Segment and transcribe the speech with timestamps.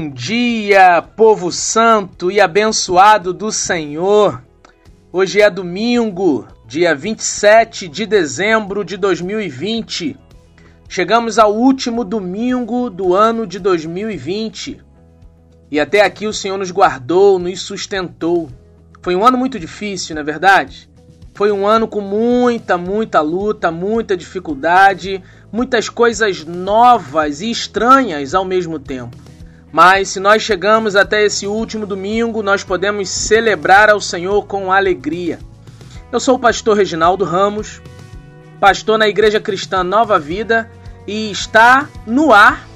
[0.00, 4.42] Bom dia, povo santo e abençoado do Senhor.
[5.12, 10.16] Hoje é domingo, dia 27 de dezembro de 2020.
[10.88, 14.80] Chegamos ao último domingo do ano de 2020.
[15.70, 18.48] E até aqui o Senhor nos guardou, nos sustentou.
[19.02, 20.88] Foi um ano muito difícil, não é verdade?
[21.34, 28.46] Foi um ano com muita, muita luta, muita dificuldade, muitas coisas novas e estranhas ao
[28.46, 29.29] mesmo tempo.
[29.72, 35.38] Mas se nós chegamos até esse último domingo, nós podemos celebrar ao Senhor com alegria.
[36.10, 37.80] Eu sou o pastor Reginaldo Ramos,
[38.58, 40.68] pastor na Igreja Cristã Nova Vida,
[41.06, 42.68] e está no ar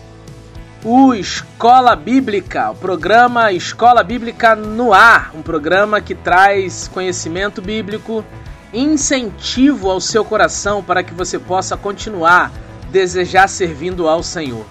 [0.84, 8.22] o Escola Bíblica, o programa Escola Bíblica no Ar, um programa que traz conhecimento bíblico,
[8.70, 12.52] incentivo ao seu coração para que você possa continuar
[12.92, 14.66] desejar servindo ao Senhor.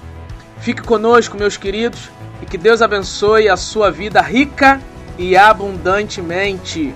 [0.63, 2.09] Fique conosco, meus queridos,
[2.41, 4.79] e que Deus abençoe a sua vida rica
[5.17, 6.95] e abundantemente.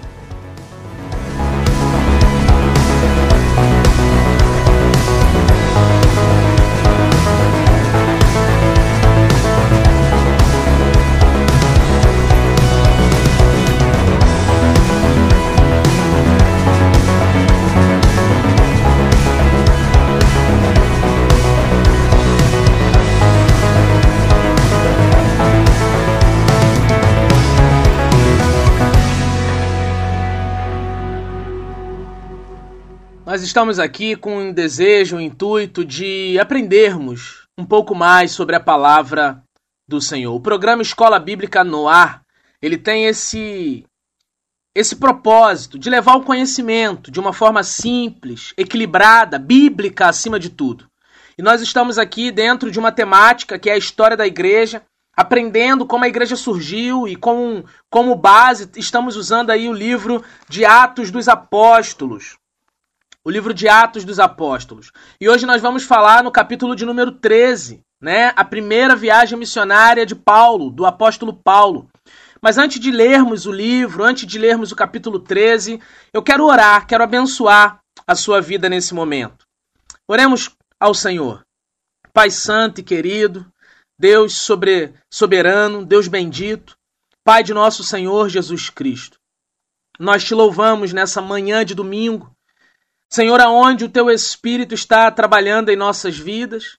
[33.47, 39.41] Estamos aqui com um desejo, um intuito de aprendermos um pouco mais sobre a palavra
[39.87, 40.35] do Senhor.
[40.35, 42.23] O programa Escola Bíblica no Ar,
[42.61, 43.85] ele tem esse
[44.75, 50.85] esse propósito de levar o conhecimento de uma forma simples, equilibrada, bíblica acima de tudo.
[51.35, 54.83] E nós estamos aqui dentro de uma temática que é a história da igreja,
[55.15, 60.65] aprendendo como a igreja surgiu e como, como base estamos usando aí o livro de
[60.65, 62.37] Atos dos Apóstolos
[63.27, 64.89] o livro de Atos dos Apóstolos.
[65.19, 68.31] E hoje nós vamos falar no capítulo de número 13, né?
[68.37, 71.89] A primeira viagem missionária de Paulo, do apóstolo Paulo.
[72.41, 75.77] Mas antes de lermos o livro, antes de lermos o capítulo 13,
[76.13, 79.45] eu quero orar, quero abençoar a sua vida nesse momento.
[80.07, 80.49] Oremos
[80.79, 81.43] ao Senhor.
[82.13, 83.45] Pai santo e querido,
[83.99, 86.77] Deus sobre, soberano, Deus bendito,
[87.25, 89.19] Pai de nosso Senhor Jesus Cristo.
[89.99, 92.36] Nós te louvamos nessa manhã de domingo
[93.09, 96.77] Senhor, aonde o teu Espírito está trabalhando em nossas vidas,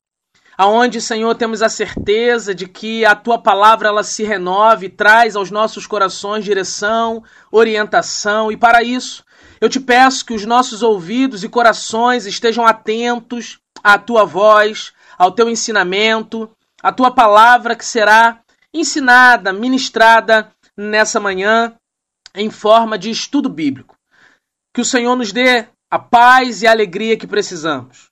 [0.56, 5.50] aonde, Senhor, temos a certeza de que a tua palavra ela se renove traz aos
[5.50, 9.24] nossos corações direção, orientação, e para isso
[9.60, 15.32] eu te peço que os nossos ouvidos e corações estejam atentos à tua voz, ao
[15.32, 16.50] teu ensinamento,
[16.82, 18.40] à tua palavra que será
[18.72, 21.74] ensinada, ministrada nessa manhã
[22.34, 23.96] em forma de estudo bíblico.
[24.72, 28.10] Que o Senhor nos dê a paz e a alegria que precisamos.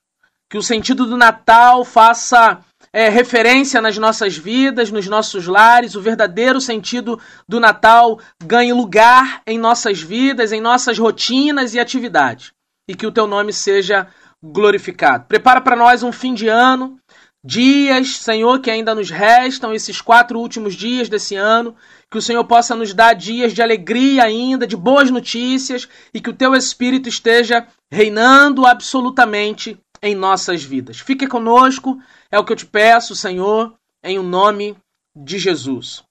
[0.49, 6.01] Que o sentido do Natal faça é, referência nas nossas vidas, nos nossos lares, o
[6.01, 12.51] verdadeiro sentido do Natal ganhe lugar em nossas vidas, em nossas rotinas e atividades.
[12.87, 14.07] E que o teu nome seja
[14.41, 15.25] glorificado.
[15.27, 16.97] Prepara para nós um fim de ano,
[17.43, 21.75] dias, Senhor, que ainda nos restam, esses quatro últimos dias desse ano,
[22.09, 26.29] que o Senhor possa nos dar dias de alegria ainda, de boas notícias e que
[26.29, 30.99] o teu Espírito esteja reinando absolutamente em nossas vidas.
[30.99, 31.97] Fique conosco,
[32.31, 34.77] é o que eu te peço, Senhor, em o nome
[35.15, 36.03] de Jesus.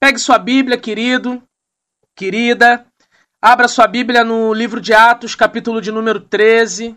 [0.00, 1.42] Pegue sua Bíblia, querido,
[2.16, 2.84] querida,
[3.40, 6.96] abra sua Bíblia no livro de Atos, capítulo de número 13.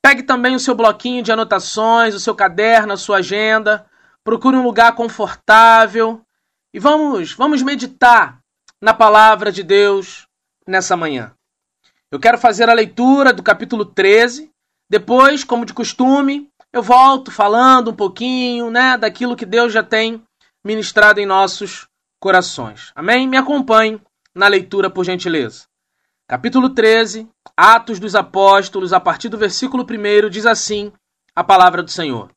[0.00, 3.86] Pegue também o seu bloquinho de anotações, o seu caderno, a sua agenda.
[4.24, 6.24] Procure um lugar confortável
[6.72, 8.40] e vamos, vamos meditar
[8.80, 10.26] na palavra de Deus
[10.66, 11.32] nessa manhã.
[12.10, 14.50] Eu quero fazer a leitura do capítulo 13.
[14.88, 20.22] Depois, como de costume, eu volto falando um pouquinho, né, daquilo que Deus já tem
[20.64, 21.86] ministrado em nossos
[22.20, 22.92] corações.
[22.94, 23.26] Amém?
[23.26, 24.00] Me acompanhe
[24.34, 25.64] na leitura, por gentileza.
[26.28, 30.92] Capítulo 13, Atos dos Apóstolos, a partir do versículo 1, diz assim
[31.34, 32.30] a palavra do Senhor.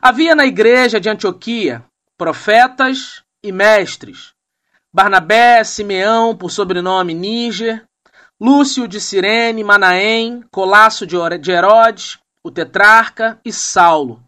[0.00, 1.84] Havia na igreja de Antioquia
[2.18, 4.34] profetas e mestres.
[4.92, 7.84] Barnabé, Simeão, por sobrenome Níger,
[8.40, 14.22] Lúcio de Cirene, Manaém, Colasso de Herodes, o tetrarca e Saulo.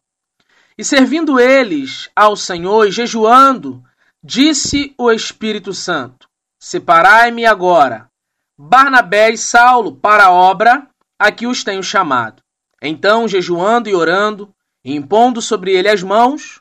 [0.79, 3.83] E servindo eles ao Senhor e jejuando,
[4.23, 6.29] disse o Espírito Santo:
[6.61, 8.09] Separai-me agora,
[8.57, 10.89] Barnabé e Saulo, para a obra
[11.19, 12.43] a que os tenho chamado.
[12.81, 14.55] Então, jejuando e orando,
[14.85, 16.60] e impondo sobre ele as mãos,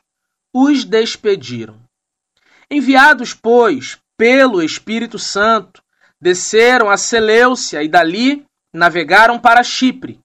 [0.54, 1.78] os despediram.
[2.70, 5.82] Enviados, pois, pelo Espírito Santo,
[6.20, 10.20] desceram a Seleucia e dali navegaram para Chipre.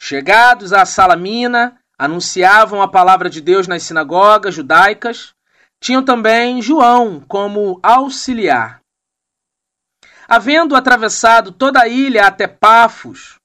[0.00, 5.34] Chegados a Salamina, anunciavam a palavra de Deus nas sinagogas judaicas.
[5.78, 8.80] Tinham também João como auxiliar.
[10.28, 13.36] Havendo atravessado toda a ilha até Pafos,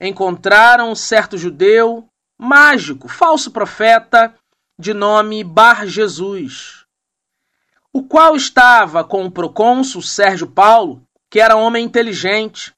[0.00, 2.08] encontraram um certo judeu,
[2.38, 4.34] mágico, falso profeta,
[4.80, 6.86] de nome Bar Jesus,
[7.92, 12.72] o qual estava com o procônsul Sérgio Paulo, que era homem inteligente.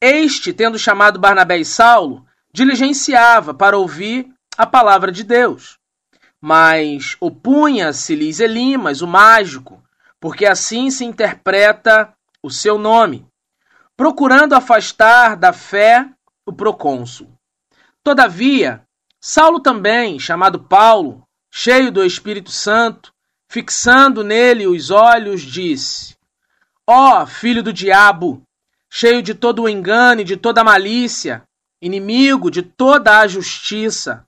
[0.00, 5.76] Este, tendo chamado Barnabé e Saulo, diligenciava para ouvir a palavra de Deus.
[6.40, 9.82] Mas opunha-se-lhes Elimas, o mágico,
[10.20, 13.26] porque assim se interpreta o seu nome,
[13.96, 16.08] procurando afastar da fé
[16.46, 17.32] o procônsul.
[18.04, 18.84] Todavia,
[19.20, 21.23] Saulo também, chamado Paulo,
[21.56, 23.14] cheio do Espírito Santo,
[23.48, 26.16] fixando nele os olhos, disse:
[26.84, 28.42] Ó oh, filho do diabo,
[28.90, 31.44] cheio de todo o engano e de toda a malícia,
[31.80, 34.26] inimigo de toda a justiça,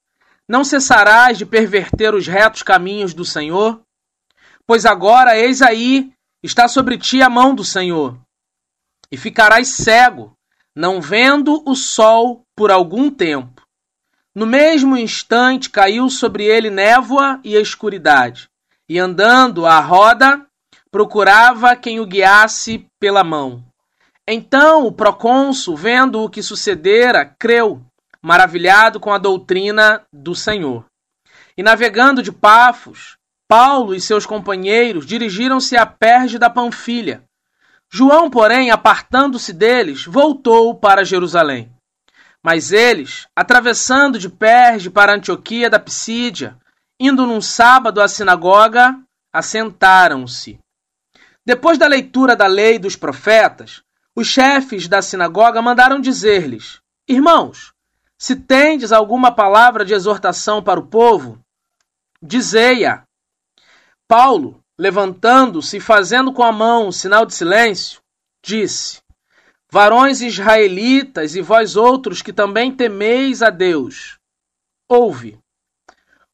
[0.49, 3.82] não cessarás de perverter os retos caminhos do Senhor?
[4.64, 6.12] Pois agora, eis aí,
[6.44, 8.17] está sobre ti a mão do Senhor,
[9.11, 10.32] e ficarás cego,
[10.72, 13.65] não vendo o sol por algum tempo.
[14.36, 18.50] No mesmo instante caiu sobre ele névoa e escuridade,
[18.86, 20.44] e andando à roda,
[20.90, 23.64] procurava quem o guiasse pela mão.
[24.28, 27.80] Então o procônsul, vendo o que sucedera, creu,
[28.20, 30.84] maravilhado com a doutrina do Senhor.
[31.56, 33.16] E navegando de Pafos,
[33.48, 37.24] Paulo e seus companheiros dirigiram-se a Perge da Panfilha.
[37.90, 41.74] João, porém, apartando-se deles, voltou para Jerusalém.
[42.46, 46.56] Mas eles, atravessando de Perge para Antioquia da Pisídia,
[46.96, 48.96] indo num sábado à sinagoga,
[49.32, 50.56] assentaram-se.
[51.44, 53.82] Depois da leitura da lei dos profetas,
[54.14, 57.72] os chefes da sinagoga mandaram dizer-lhes: Irmãos,
[58.16, 61.40] se tendes alguma palavra de exortação para o povo,
[62.22, 63.02] dizei-a.
[64.06, 68.00] Paulo, levantando-se e fazendo com a mão um sinal de silêncio,
[68.40, 69.00] disse:
[69.76, 74.17] Varões israelitas e vós outros que também temeis a Deus,
[74.90, 75.38] ouve.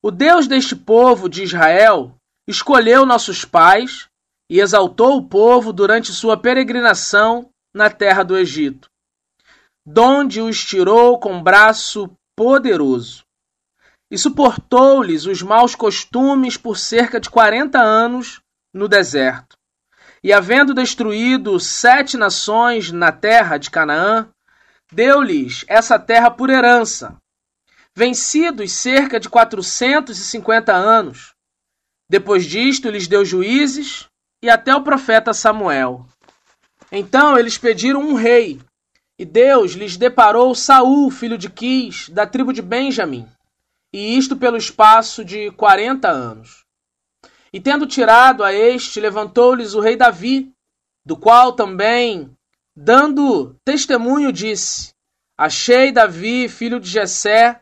[0.00, 2.14] O Deus deste povo de Israel
[2.46, 4.06] escolheu nossos pais
[4.48, 8.88] e exaltou o povo durante sua peregrinação na terra do Egito,
[9.84, 13.24] donde os tirou com braço poderoso,
[14.08, 18.40] e suportou-lhes os maus costumes por cerca de quarenta anos
[18.72, 19.56] no deserto.
[20.22, 24.28] E havendo destruído sete nações na terra de Canaã,
[24.92, 27.16] deu-lhes essa terra por herança.
[27.94, 31.34] Vencidos cerca de quatrocentos e cinquenta anos.
[32.08, 34.06] Depois disto, lhes deu juízes
[34.42, 36.06] e até o profeta Samuel.
[36.90, 38.60] Então eles pediram um rei,
[39.18, 43.26] e Deus lhes deparou Saul, filho de Quis, da tribo de Benjamim,
[43.92, 46.61] e isto pelo espaço de quarenta anos.
[47.52, 50.50] E tendo tirado a este, levantou-lhes o rei Davi,
[51.04, 52.30] do qual também,
[52.74, 54.94] dando testemunho, disse:
[55.36, 57.60] Achei Davi, filho de Jessé,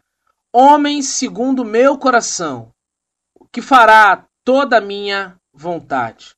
[0.53, 2.73] homem segundo meu coração,
[3.51, 6.37] que fará toda a minha vontade.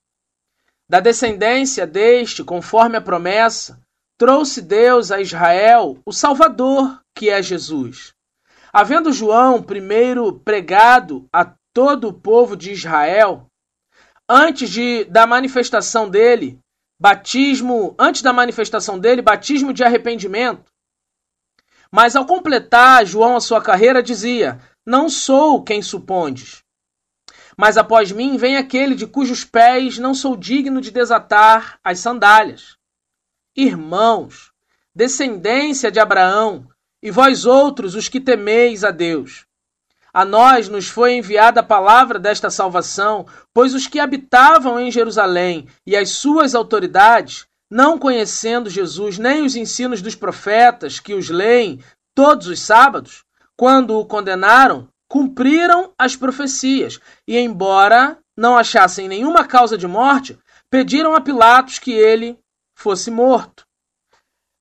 [0.89, 3.81] Da descendência deste, conforme a promessa,
[4.19, 8.15] trouxe Deus a Israel o Salvador, que é Jesus.
[8.73, 13.47] Havendo João primeiro pregado a todo o povo de Israel,
[14.29, 16.59] antes de, da manifestação dele,
[17.01, 20.71] batismo, antes da manifestação dele, batismo de arrependimento.
[21.91, 26.63] Mas ao completar João a sua carreira, dizia: Não sou quem supondes.
[27.57, 32.79] Mas após mim vem aquele de cujos pés não sou digno de desatar as sandálias.
[33.55, 34.51] Irmãos,
[34.95, 36.67] descendência de Abraão,
[37.03, 39.45] e vós outros os que temeis a Deus,
[40.13, 45.67] a nós nos foi enviada a palavra desta salvação, pois os que habitavam em Jerusalém
[45.87, 51.81] e as suas autoridades, não conhecendo Jesus nem os ensinos dos profetas que os leem
[52.15, 53.25] todos os sábados,
[53.57, 60.39] quando o condenaram, cumpriram as profecias e, embora não achassem nenhuma causa de morte,
[60.71, 62.39] pediram a Pilatos que ele
[62.75, 63.67] fosse morto.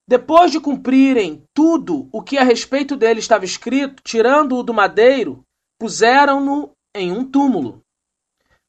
[0.06, 5.44] Depois de cumprirem tudo o que a respeito dele estava escrito, tirando-o do madeiro,
[5.78, 7.80] puseram-no em um túmulo.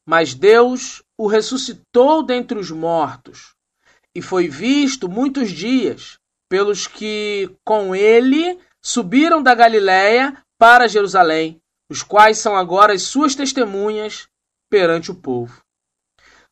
[0.06, 3.54] Mas Deus o ressuscitou dentre os mortos,
[4.14, 11.60] e foi visto muitos dias pelos que com ele subiram da Galiléia para Jerusalém,
[11.90, 14.28] os quais são agora as suas testemunhas
[14.70, 15.63] perante o povo.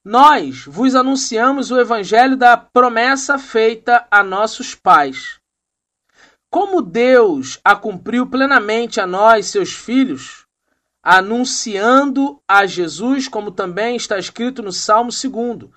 [0.05, 5.39] Nós vos anunciamos o evangelho da promessa feita a nossos pais.
[6.51, 10.45] Como Deus a cumpriu plenamente a nós, seus filhos,
[11.05, 15.71] anunciando a Jesus, como também está escrito no Salmo 2: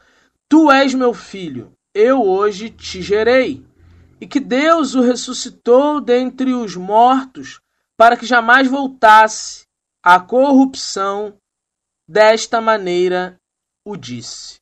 [0.50, 3.63] Tu és meu filho, eu hoje te gerei.
[4.20, 7.60] E que Deus o ressuscitou dentre os mortos,
[7.96, 9.67] para que jamais voltasse
[10.03, 11.38] à corrupção,
[12.08, 13.39] desta maneira
[13.85, 14.59] o disse.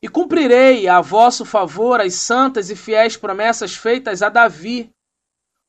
[0.00, 4.90] E cumprirei a vosso favor as santas e fiéis promessas feitas a Davi.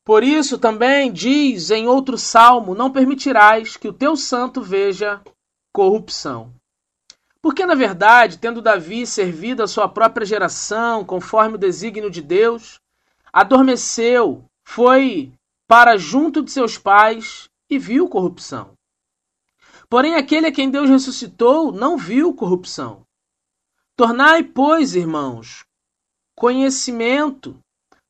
[0.04, 5.20] Por isso também diz em outro salmo: Não permitirás que o teu santo veja
[5.72, 6.54] corrupção.
[7.42, 12.80] Porque, na verdade, tendo Davi servido a sua própria geração, conforme o desígnio de Deus,
[13.32, 15.32] adormeceu, foi
[15.66, 18.70] para junto de seus pais e viu corrupção.
[19.92, 23.02] Porém, aquele a quem Deus ressuscitou não viu corrupção.
[23.94, 25.66] Tornai, pois, irmãos,
[26.34, 27.58] conhecimento.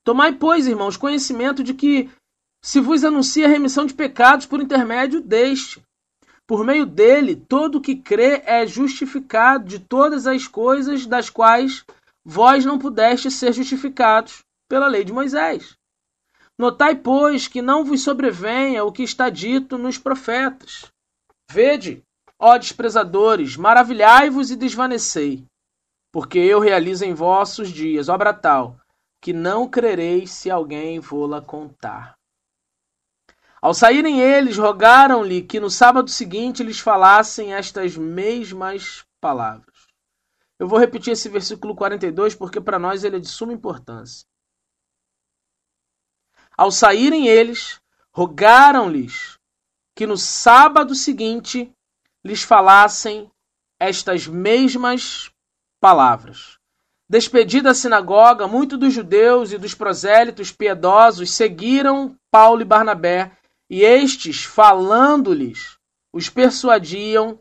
[0.04, 2.08] Tomai, pois, irmãos, conhecimento de que
[2.62, 5.82] se vos anuncia a remissão de pecados por intermédio deste.
[6.46, 11.84] Por meio dele, todo o que crê é justificado de todas as coisas das quais
[12.24, 15.76] vós não pudestes ser justificados pela lei de Moisés.
[16.56, 20.91] Notai, pois, que não vos sobrevenha o que está dito nos profetas.
[21.52, 22.02] Vede,
[22.38, 25.46] ó desprezadores, maravilhai-vos e desvanecei,
[26.10, 28.80] porque eu realizo em vossos dias obra tal,
[29.20, 32.16] que não crereis se alguém vô-la contar.
[33.60, 39.88] Ao saírem eles, rogaram-lhe que no sábado seguinte lhes falassem estas mesmas palavras.
[40.58, 44.26] Eu vou repetir esse versículo 42 porque para nós ele é de suma importância.
[46.56, 47.78] Ao saírem eles,
[48.10, 49.38] rogaram-lhes
[49.94, 51.72] que no sábado seguinte
[52.24, 53.30] lhes falassem
[53.80, 55.30] estas mesmas
[55.80, 56.58] palavras.
[57.08, 63.36] Despedida a sinagoga, muitos dos judeus e dos prosélitos piedosos seguiram Paulo e Barnabé,
[63.68, 65.76] e estes, falando-lhes,
[66.12, 67.38] os persuadiam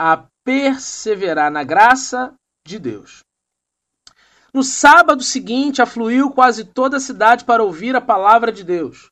[0.00, 2.34] a perseverar na graça
[2.66, 3.20] de Deus.
[4.52, 9.10] No sábado seguinte, afluiu quase toda a cidade para ouvir a palavra de Deus.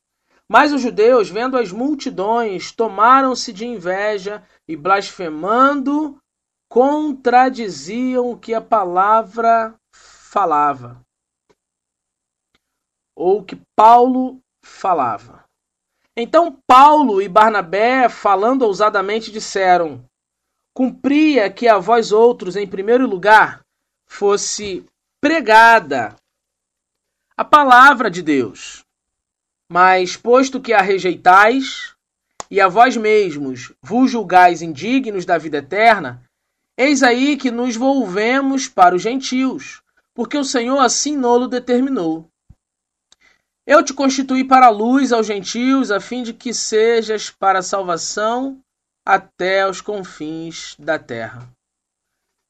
[0.53, 6.21] Mas os judeus, vendo as multidões, tomaram-se de inveja e, blasfemando,
[6.69, 11.01] contradiziam o que a palavra falava,
[13.17, 15.43] ou que Paulo falava.
[16.15, 20.05] Então Paulo e Barnabé, falando ousadamente, disseram:
[20.77, 23.63] Cumpria que a vós outros, em primeiro lugar,
[24.07, 24.85] fosse
[25.19, 26.15] pregada
[27.39, 28.85] a palavra de Deus.
[29.73, 31.95] Mas, posto que a rejeitais,
[32.51, 36.23] e a vós mesmos vos julgais indignos da vida eterna,
[36.77, 39.81] eis aí que nos volvemos para os gentios,
[40.13, 42.29] porque o Senhor assim nolo determinou.
[43.67, 47.63] Eu te constituí para a luz aos gentios, a fim de que sejas para a
[47.63, 48.61] salvação
[49.07, 51.49] até os confins da terra.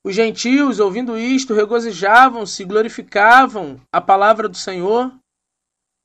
[0.05, 5.22] Os gentios, ouvindo isto, regozijavam-se, glorificavam a palavra do Senhor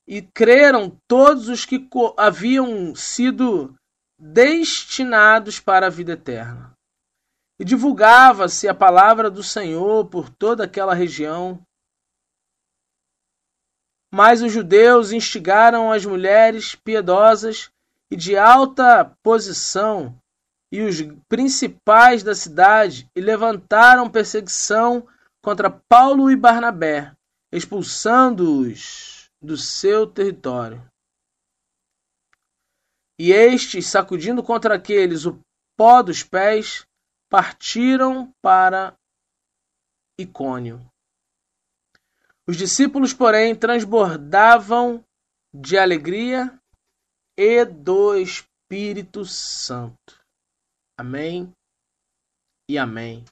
[0.08, 1.86] e creram todos os que
[2.16, 3.74] haviam sido
[4.18, 6.72] destinados para a vida eterna.
[7.60, 11.60] E divulgava-se a palavra do Senhor por toda aquela região.
[14.10, 17.70] Mas os judeus instigaram as mulheres piedosas
[18.10, 20.18] e de alta posição
[20.72, 20.96] e os
[21.28, 25.06] principais da cidade e levantaram perseguição
[25.42, 27.12] contra Paulo e Barnabé,
[27.52, 30.86] expulsando-os do seu território.
[33.18, 35.40] E estes, sacudindo contra aqueles o
[35.76, 36.86] pó dos pés,
[37.28, 38.96] partiram para
[40.18, 40.80] Icônio.
[42.46, 45.04] Os discípulos, porém, transbordavam
[45.52, 46.58] de alegria
[47.36, 50.18] e do Espírito Santo.
[50.98, 51.52] Amém
[52.68, 53.24] e amém.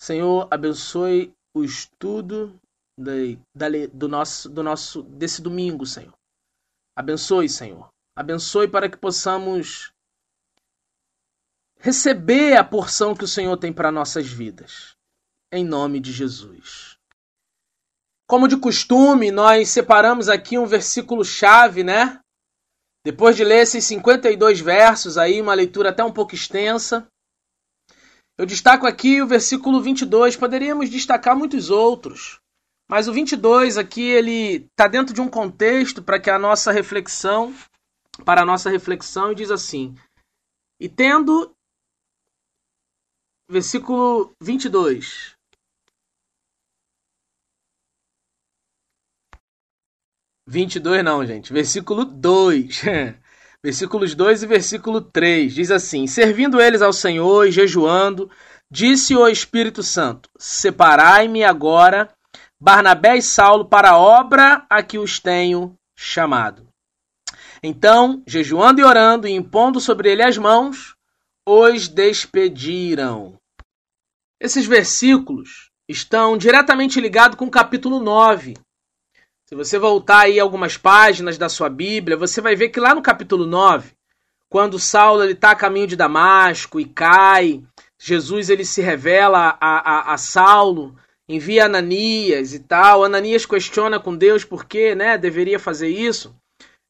[0.00, 2.58] Senhor, abençoe o estudo
[2.96, 6.14] do nosso, do nosso, desse domingo, Senhor.
[6.96, 7.88] Abençoe, Senhor.
[8.16, 9.92] Abençoe para que possamos
[11.78, 14.94] receber a porção que o Senhor tem para nossas vidas.
[15.52, 16.96] Em nome de Jesus.
[18.26, 22.20] Como de costume, nós separamos aqui um versículo chave, né?
[23.04, 27.06] Depois de ler esses 52 versos aí, uma leitura até um pouco extensa,
[28.36, 32.40] eu destaco aqui o versículo 22, poderíamos destacar muitos outros,
[32.88, 37.54] mas o 22 aqui ele está dentro de um contexto para que a nossa reflexão,
[38.24, 39.94] para a nossa reflexão, e diz assim:
[40.78, 41.54] E tendo.
[43.50, 45.34] Versículo 22.
[50.46, 51.52] Vinte e dois não, gente.
[51.52, 52.82] Versículo 2.
[53.64, 55.54] Versículos 2 e versículo 3.
[55.54, 58.30] Diz assim: Servindo eles ao Senhor e jejuando,
[58.70, 62.14] disse o Espírito Santo: Separai-me agora
[62.64, 66.66] Barnabé e Saulo para a obra a que os tenho chamado.
[67.62, 70.96] Então, jejuando e orando e impondo sobre ele as mãos,
[71.46, 73.34] os despediram.
[74.40, 78.54] Esses versículos estão diretamente ligados com o capítulo 9.
[79.44, 83.02] Se você voltar aí algumas páginas da sua Bíblia, você vai ver que lá no
[83.02, 83.92] capítulo 9,
[84.48, 87.62] quando Saulo está a caminho de Damasco e cai,
[88.00, 90.96] Jesus ele se revela a, a, a Saulo
[91.28, 93.04] envia Ananias e tal.
[93.04, 96.34] Ananias questiona com Deus por que né, deveria fazer isso.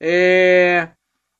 [0.00, 0.88] É...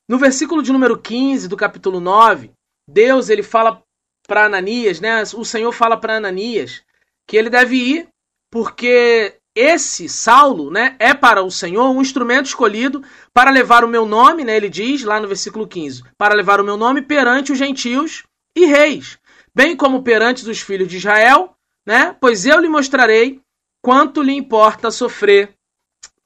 [0.07, 2.51] No versículo de número 15 do capítulo 9,
[2.87, 3.81] Deus ele fala
[4.27, 5.23] para Ananias, né?
[5.35, 6.83] O Senhor fala para Ananias
[7.27, 8.07] que ele deve ir
[8.51, 13.01] porque esse Saulo, né, é para o Senhor um instrumento escolhido
[13.33, 14.57] para levar o meu nome, né?
[14.57, 18.23] Ele diz lá no versículo 15, para levar o meu nome perante os gentios
[18.55, 19.17] e reis,
[19.53, 21.54] bem como perante os filhos de Israel
[21.85, 22.15] né?
[22.19, 23.41] Pois eu lhe mostrarei
[23.81, 25.53] quanto lhe importa sofrer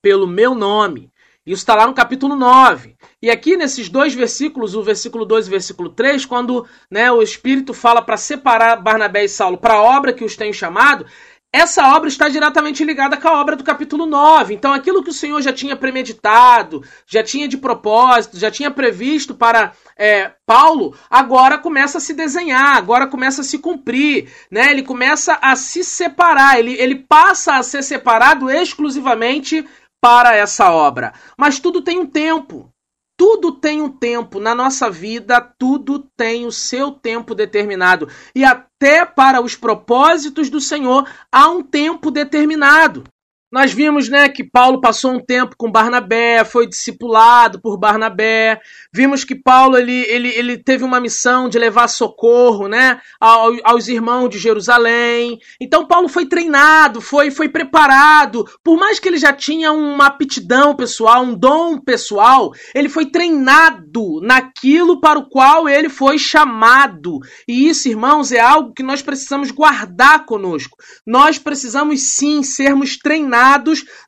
[0.01, 1.11] pelo meu nome.
[1.45, 2.95] Isso está lá no capítulo 9.
[3.21, 7.21] E aqui nesses dois versículos, o versículo 2 e o versículo 3, quando né, o
[7.21, 11.05] Espírito fala para separar Barnabé e Saulo para a obra que os tenho chamado,
[11.51, 14.53] essa obra está diretamente ligada com a obra do capítulo 9.
[14.53, 19.33] Então, aquilo que o Senhor já tinha premeditado, já tinha de propósito, já tinha previsto
[19.33, 24.31] para é, Paulo, agora começa a se desenhar, agora começa a se cumprir.
[24.51, 24.70] Né?
[24.70, 29.68] Ele começa a se separar, ele, ele passa a ser separado exclusivamente
[30.00, 31.14] para essa obra.
[31.35, 32.72] Mas tudo tem um tempo.
[33.20, 34.40] Tudo tem um tempo.
[34.40, 38.08] Na nossa vida, tudo tem o seu tempo determinado.
[38.34, 43.03] E até para os propósitos do Senhor, há um tempo determinado.
[43.51, 48.62] Nós vimos, né, que Paulo passou um tempo com Barnabé, foi discipulado por Barnabé.
[48.94, 54.29] Vimos que Paulo ele, ele, ele teve uma missão de levar socorro, né, aos, irmãos
[54.29, 55.40] de Jerusalém.
[55.59, 58.46] Então Paulo foi treinado, foi foi preparado.
[58.64, 64.22] Por mais que ele já tinha uma aptidão pessoal, um dom pessoal, ele foi treinado
[64.22, 67.18] naquilo para o qual ele foi chamado.
[67.48, 70.77] E isso, irmãos, é algo que nós precisamos guardar conosco.
[71.03, 73.38] Nós precisamos sim sermos treinados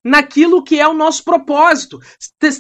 [0.03, 1.99] naquilo que é o nosso propósito.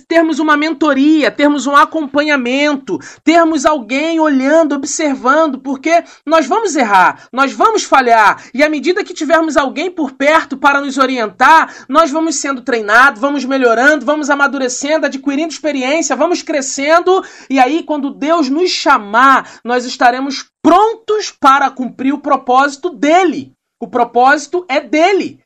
[0.07, 7.51] Termos uma mentoria, termos um acompanhamento, termos alguém olhando, observando, porque nós vamos errar, nós
[7.51, 12.35] vamos falhar, e à medida que tivermos alguém por perto para nos orientar, nós vamos
[12.35, 18.69] sendo treinados, vamos melhorando, vamos amadurecendo, adquirindo experiência, vamos crescendo, e aí quando Deus nos
[18.69, 23.53] chamar, nós estaremos prontos para cumprir o propósito dele.
[23.79, 25.43] O propósito é dele.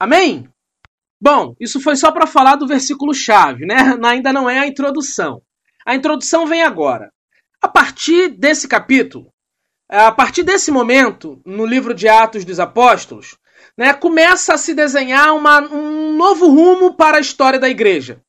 [0.00, 0.48] Amém?
[1.24, 3.96] Bom, isso foi só para falar do versículo chave, né?
[4.04, 5.40] Ainda não é a introdução.
[5.86, 7.10] A introdução vem agora.
[7.62, 9.32] A partir desse capítulo,
[9.88, 13.38] a partir desse momento, no livro de Atos dos Apóstolos,
[13.74, 18.20] né, começa a se desenhar uma, um novo rumo para a história da igreja.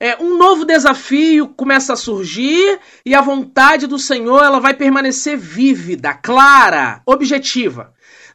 [0.00, 5.36] É, um novo desafio começa a surgir e a vontade do Senhor ela vai permanecer
[5.36, 7.92] vívida, clara, objetiva.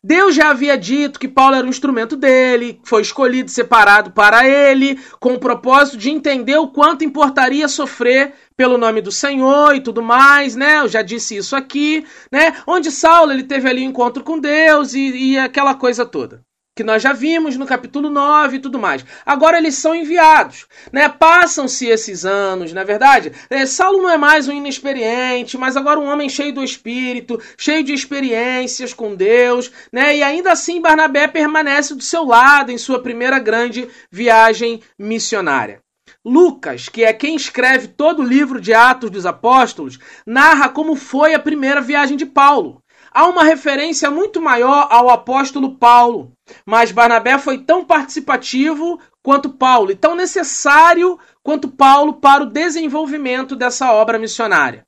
[0.07, 4.99] Deus já havia dito que Paulo era um instrumento dele, foi escolhido, separado para ele,
[5.19, 10.03] com o propósito de entender o quanto importaria sofrer pelo nome do Senhor e tudo
[10.03, 10.77] mais, né?
[10.81, 12.55] Eu já disse isso aqui, né?
[12.67, 16.43] Onde Saulo ele teve ali um encontro com Deus e, e aquela coisa toda
[16.75, 19.05] que nós já vimos no capítulo 9 e tudo mais.
[19.25, 21.07] Agora eles são enviados, né?
[21.07, 23.31] Passam-se esses anos, na é verdade.
[23.49, 27.81] É, Saulo não é mais um inexperiente, mas agora um homem cheio do espírito, cheio
[27.81, 30.17] de experiências com Deus, né?
[30.17, 35.79] E ainda assim Barnabé permanece do seu lado em sua primeira grande viagem missionária.
[36.25, 41.33] Lucas, que é quem escreve todo o livro de Atos dos Apóstolos, narra como foi
[41.33, 42.83] a primeira viagem de Paulo
[43.15, 46.33] há uma referência muito maior ao apóstolo Paulo,
[46.65, 53.55] mas Barnabé foi tão participativo quanto Paulo e tão necessário quanto Paulo para o desenvolvimento
[53.55, 54.85] dessa obra missionária.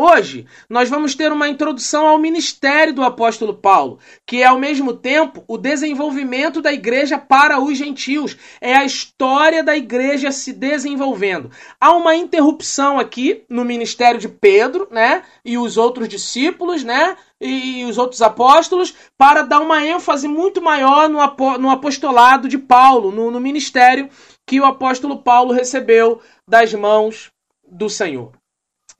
[0.00, 4.94] Hoje, nós vamos ter uma introdução ao ministério do apóstolo Paulo, que é ao mesmo
[4.94, 8.36] tempo o desenvolvimento da igreja para os gentios.
[8.60, 11.50] É a história da igreja se desenvolvendo.
[11.80, 15.24] Há uma interrupção aqui no ministério de Pedro, né?
[15.44, 17.16] E os outros discípulos, né?
[17.40, 23.32] E os outros apóstolos, para dar uma ênfase muito maior no apostolado de Paulo, no,
[23.32, 24.08] no ministério
[24.46, 27.32] que o apóstolo Paulo recebeu das mãos
[27.68, 28.37] do Senhor.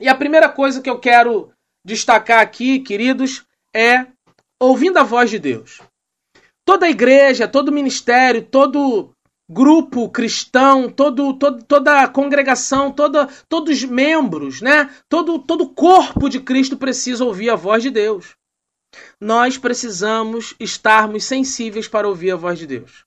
[0.01, 1.51] E a primeira coisa que eu quero
[1.85, 4.07] destacar aqui, queridos, é
[4.61, 5.81] ouvindo a voz de Deus.
[6.65, 9.13] Toda igreja, todo ministério, todo
[9.51, 14.91] grupo cristão, todo, todo, toda a congregação, toda, todos os membros, né?
[15.09, 18.37] Todo, todo o corpo de Cristo precisa ouvir a voz de Deus.
[19.21, 23.05] Nós precisamos estarmos sensíveis para ouvir a voz de Deus.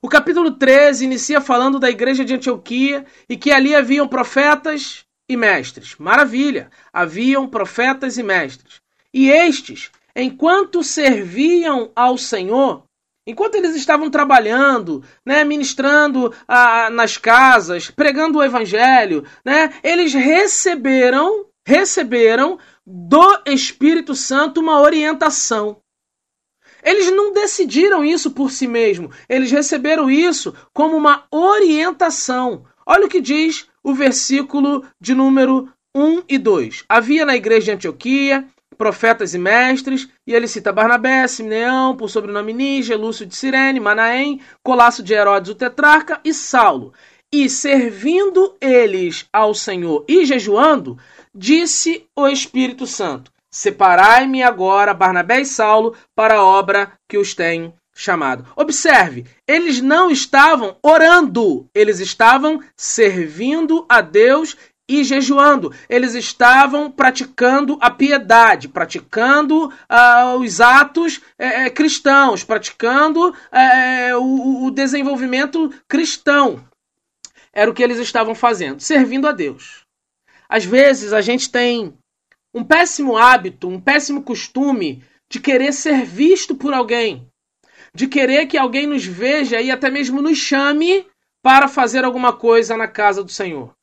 [0.00, 5.36] O capítulo 13 inicia falando da igreja de Antioquia e que ali haviam profetas e
[5.36, 5.94] mestres.
[5.96, 6.70] Maravilha!
[6.92, 8.80] Haviam profetas e mestres.
[9.14, 12.84] E estes, enquanto serviam ao Senhor,
[13.26, 21.46] Enquanto eles estavam trabalhando, né, ministrando ah, nas casas, pregando o evangelho, né, eles receberam,
[21.64, 25.80] receberam do Espírito Santo uma orientação.
[26.82, 32.64] Eles não decidiram isso por si mesmos, eles receberam isso como uma orientação.
[32.84, 36.84] Olha o que diz o versículo de número 1 e 2.
[36.88, 38.46] Havia na igreja de Antioquia
[38.80, 44.40] profetas e mestres, e ele cita Barnabé, Simeão, por sobrenome Níger, Lúcio de Cirene, Manaém,
[44.62, 46.94] Colasso de Herodes o tetrarca e Saulo.
[47.30, 50.98] E servindo eles ao Senhor e jejuando,
[51.34, 57.74] disse o Espírito Santo: Separai-me agora, Barnabé e Saulo, para a obra que os tenho
[58.00, 58.46] chamado.
[58.56, 64.56] Observe, eles não estavam orando, eles estavam servindo a Deus
[64.88, 65.72] e jejuando.
[65.88, 74.70] Eles estavam praticando a piedade, praticando uh, os atos é, cristãos, praticando é, o, o
[74.70, 76.64] desenvolvimento cristão.
[77.52, 79.84] Era o que eles estavam fazendo, servindo a Deus.
[80.48, 81.92] Às vezes a gente tem
[82.54, 87.29] um péssimo hábito, um péssimo costume de querer ser visto por alguém,
[87.94, 91.06] de querer que alguém nos veja e até mesmo nos chame
[91.42, 93.74] para fazer alguma coisa na casa do Senhor.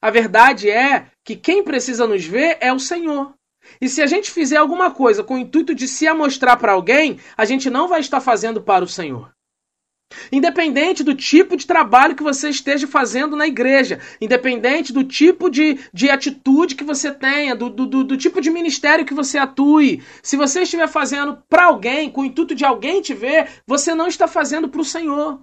[0.00, 3.34] A verdade é que quem precisa nos ver é o Senhor.
[3.80, 7.18] E se a gente fizer alguma coisa com o intuito de se amostrar para alguém,
[7.36, 9.35] a gente não vai estar fazendo para o Senhor.
[10.30, 15.78] Independente do tipo de trabalho que você esteja fazendo na igreja, independente do tipo de,
[15.92, 20.36] de atitude que você tenha, do, do, do tipo de ministério que você atue, se
[20.36, 24.28] você estiver fazendo para alguém, com o intuito de alguém te ver, você não está
[24.28, 25.40] fazendo para o Senhor.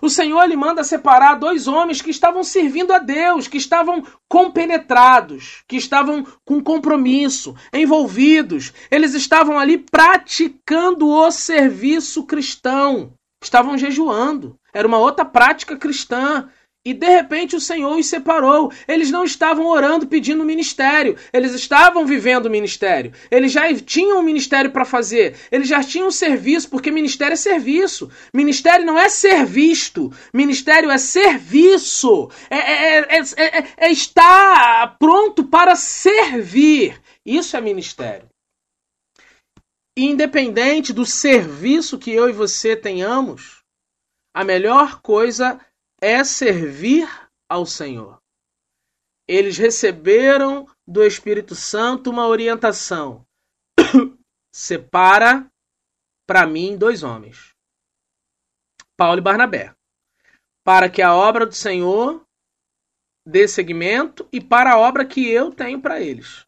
[0.00, 5.64] O Senhor lhe manda separar dois homens que estavam servindo a Deus, que estavam compenetrados,
[5.66, 8.72] que estavam com compromisso, envolvidos.
[8.90, 13.17] Eles estavam ali praticando o serviço cristão.
[13.42, 14.58] Estavam jejuando.
[14.72, 16.48] Era uma outra prática cristã.
[16.84, 18.72] E de repente o Senhor os separou.
[18.86, 23.12] Eles não estavam orando pedindo ministério, eles estavam vivendo o ministério.
[23.30, 27.36] Eles já tinham um ministério para fazer, eles já tinham um serviço, porque ministério é
[27.36, 28.10] serviço.
[28.32, 32.30] Ministério não é ser visto, ministério é serviço.
[32.48, 36.98] É, é, é, é estar pronto para servir.
[37.26, 38.27] Isso é ministério.
[40.00, 43.64] Independente do serviço que eu e você tenhamos,
[44.32, 45.60] a melhor coisa
[46.00, 47.08] é servir
[47.48, 48.22] ao Senhor.
[49.26, 53.26] Eles receberam do Espírito Santo uma orientação.
[54.54, 55.50] Separa
[56.24, 57.52] para mim dois homens,
[58.96, 59.74] Paulo e Barnabé,
[60.64, 62.24] para que a obra do Senhor
[63.26, 66.46] dê seguimento e para a obra que eu tenho para eles.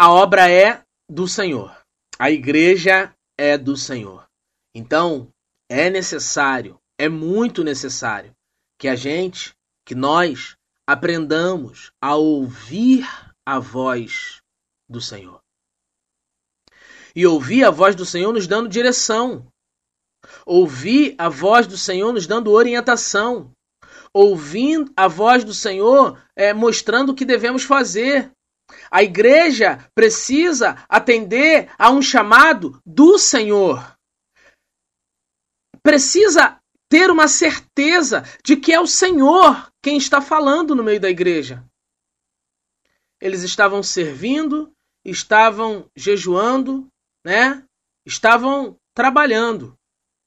[0.00, 1.75] A obra é do Senhor.
[2.18, 4.26] A igreja é do Senhor.
[4.74, 5.32] Então,
[5.68, 8.34] é necessário é muito necessário
[8.78, 13.06] que a gente, que nós, aprendamos a ouvir
[13.44, 14.40] a voz
[14.88, 15.40] do Senhor.
[17.14, 19.46] E ouvir a voz do Senhor nos dando direção.
[20.44, 23.50] Ouvir a voz do Senhor nos dando orientação.
[24.12, 28.30] Ouvir a voz do Senhor é, mostrando o que devemos fazer.
[28.90, 33.96] A igreja precisa atender a um chamado do Senhor.
[35.82, 41.10] Precisa ter uma certeza de que é o Senhor quem está falando no meio da
[41.10, 41.64] igreja.
[43.20, 44.72] Eles estavam servindo,
[45.04, 46.86] estavam jejuando,
[47.24, 47.64] né?
[48.04, 49.76] Estavam trabalhando.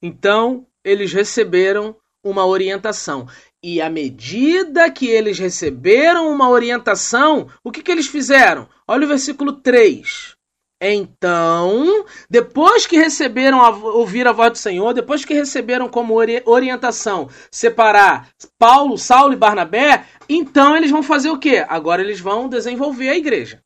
[0.02, 3.28] Então, eles receberam uma orientação.
[3.64, 8.70] E à medida que eles receberam uma orientação, o que, que eles fizeram?
[8.88, 10.38] Olha o versículo 3.
[10.82, 16.42] Então, depois que receberam a, ouvir a voz do Senhor, depois que receberam como ori
[16.46, 21.66] orientação separar Paulo, Saulo e Barnabé, então eles vão fazer o quê?
[21.68, 23.62] Agora eles vão desenvolver a igreja.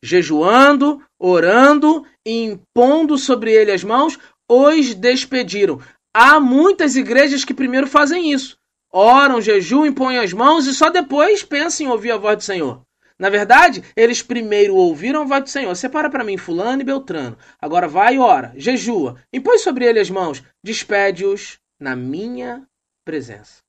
[0.00, 4.16] Jejuando, orando e impondo sobre ele as mãos,
[4.48, 5.80] os despediram.
[6.14, 8.56] Há muitas igrejas que primeiro fazem isso.
[8.92, 12.82] Oram, jejuam, impõem as mãos e só depois pensam em ouvir a voz do Senhor.
[13.18, 15.74] Na verdade, eles primeiro ouviram a voz do Senhor.
[15.74, 17.38] Separa para mim fulano e Beltrano.
[17.60, 22.66] Agora vai e ora, jejua, impõe sobre ele as mãos, despede-os na minha
[23.04, 23.62] presença.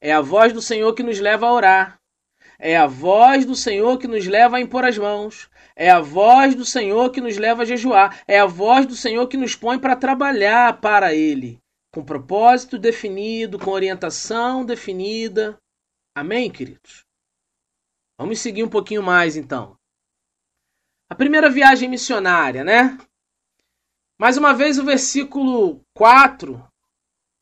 [0.00, 1.98] É a voz do Senhor que nos leva a orar.
[2.58, 5.48] É a voz do Senhor que nos leva a impor as mãos.
[5.76, 8.20] É a voz do Senhor que nos leva a jejuar.
[8.26, 11.60] É a voz do Senhor que nos põe para trabalhar para Ele.
[11.98, 15.58] Com propósito definido, com orientação definida.
[16.14, 17.04] Amém, queridos?
[18.16, 19.76] Vamos seguir um pouquinho mais então.
[21.10, 22.96] A primeira viagem missionária, né?
[24.16, 26.64] Mais uma vez o versículo 4,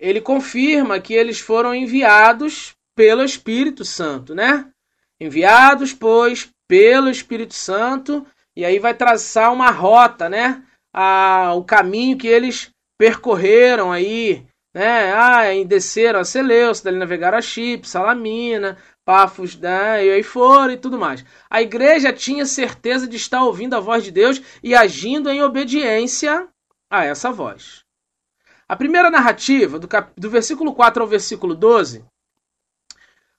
[0.00, 4.72] ele confirma que eles foram enviados pelo Espírito Santo, né?
[5.20, 10.66] Enviados, pois, pelo Espírito Santo, e aí vai traçar uma rota, né?
[10.94, 15.12] A, o caminho que eles percorreram aí, né?
[15.12, 20.04] Ah, desceram a Seleucia, dali navegaram a Chipre, Salamina, Pafos, né?
[20.04, 21.24] e aí foram e tudo mais.
[21.48, 26.48] A igreja tinha certeza de estar ouvindo a voz de Deus e agindo em obediência
[26.90, 27.84] a essa voz.
[28.68, 30.10] A primeira narrativa, do, cap...
[30.16, 32.04] do versículo 4 ao versículo 12,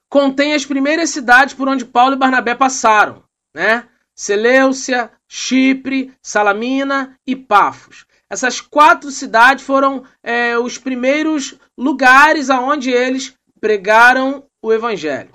[0.08, 3.22] contém as primeiras cidades por onde Paulo e Barnabé passaram,
[3.54, 3.86] né?
[4.14, 8.06] Seleucia, Chipre, Salamina e Pafos.
[8.30, 15.32] Essas quatro cidades foram é, os primeiros lugares aonde eles pregaram o evangelho.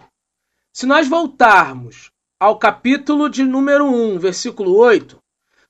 [0.72, 5.18] Se nós voltarmos ao capítulo de número 1, versículo 8,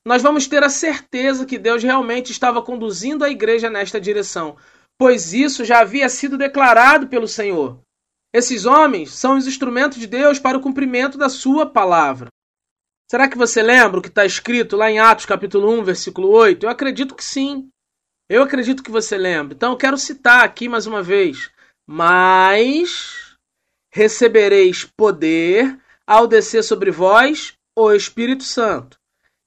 [0.06, 4.58] nós vamos ter a certeza que Deus realmente estava conduzindo a igreja nesta direção,
[4.98, 7.80] pois isso já havia sido declarado pelo Senhor.
[8.34, 12.28] Esses homens são os instrumentos de Deus para o cumprimento da sua palavra.
[13.14, 16.66] Será que você lembra o que está escrito lá em Atos capítulo 1, versículo 8?
[16.66, 17.70] Eu acredito que sim.
[18.28, 19.54] Eu acredito que você lembra.
[19.54, 21.52] Então eu quero citar aqui mais uma vez.
[21.86, 23.38] Mas
[23.94, 28.98] recebereis poder ao descer sobre vós o Espírito Santo,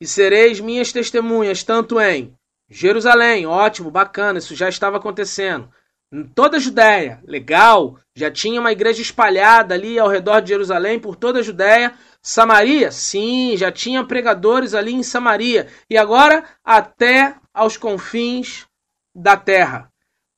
[0.00, 2.32] e sereis minhas testemunhas, tanto em
[2.70, 5.68] Jerusalém, ótimo, bacana, isso já estava acontecendo.
[6.12, 11.00] Em toda a Judéia, legal, já tinha uma igreja espalhada ali ao redor de Jerusalém,
[11.00, 11.92] por toda a Judéia.
[12.22, 15.68] Samaria, sim, já tinha pregadores ali em Samaria.
[15.90, 18.66] E agora até aos confins
[19.14, 19.90] da terra.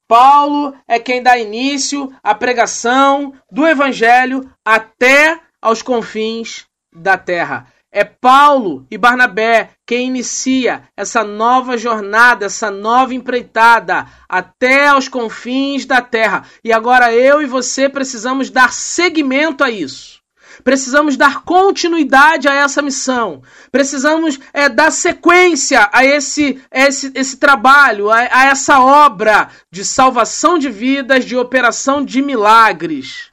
[0.09, 7.66] Paulo é quem dá início à pregação do evangelho até aos confins da terra.
[7.90, 15.87] É Paulo e Barnabé quem inicia essa nova jornada, essa nova empreitada até aos confins
[15.87, 16.44] da terra.
[16.62, 20.18] E agora eu e você precisamos dar seguimento a isso.
[20.62, 23.42] Precisamos dar continuidade a essa missão.
[23.70, 30.59] Precisamos é, dar sequência a esse, esse, esse trabalho, a, a essa obra de salvação
[30.59, 33.29] de vidas, de operação de milagres.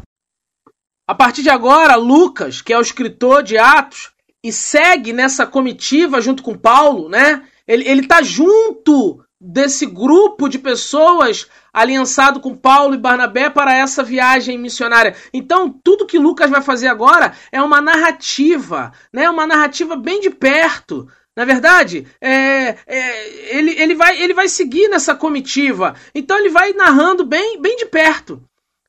[1.08, 4.15] A partir de agora, Lucas, que é o escritor de Atos,
[4.46, 7.42] e segue nessa comitiva junto com Paulo, né?
[7.68, 14.56] Ele está junto desse grupo de pessoas aliançado com Paulo e Barnabé para essa viagem
[14.60, 15.16] missionária.
[15.34, 19.28] Então, tudo que Lucas vai fazer agora é uma narrativa, né?
[19.28, 21.08] Uma narrativa bem de perto.
[21.36, 25.96] Na verdade, é, é, ele, ele, vai, ele vai seguir nessa comitiva.
[26.14, 28.44] Então, ele vai narrando bem, bem de perto.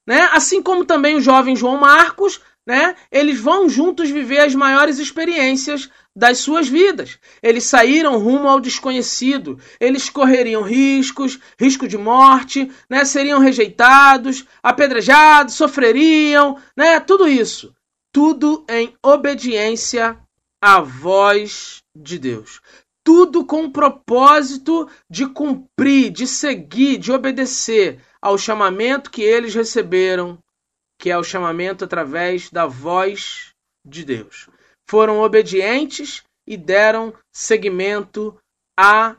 [0.07, 0.29] Né?
[0.33, 2.97] Assim como também o jovem João Marcos, né?
[3.13, 7.19] eles vão juntos viver as maiores experiências das suas vidas.
[7.41, 9.59] Eles saíram rumo ao desconhecido.
[9.79, 13.05] Eles correriam riscos, risco de morte, né?
[13.05, 16.99] seriam rejeitados, apedrejados, sofreriam, né?
[16.99, 17.73] tudo isso.
[18.13, 20.19] Tudo em obediência
[20.61, 22.61] à voz de Deus.
[23.05, 30.39] Tudo com o propósito de cumprir, de seguir, de obedecer ao chamamento que eles receberam,
[30.99, 33.53] que é o chamamento através da voz
[33.85, 34.49] de Deus
[34.89, 38.39] foram obedientes e deram seguimento
[38.79, 39.17] a,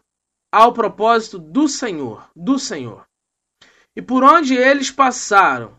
[0.51, 3.05] ao propósito do Senhor, do Senhor.
[3.95, 5.75] E por onde eles passaram,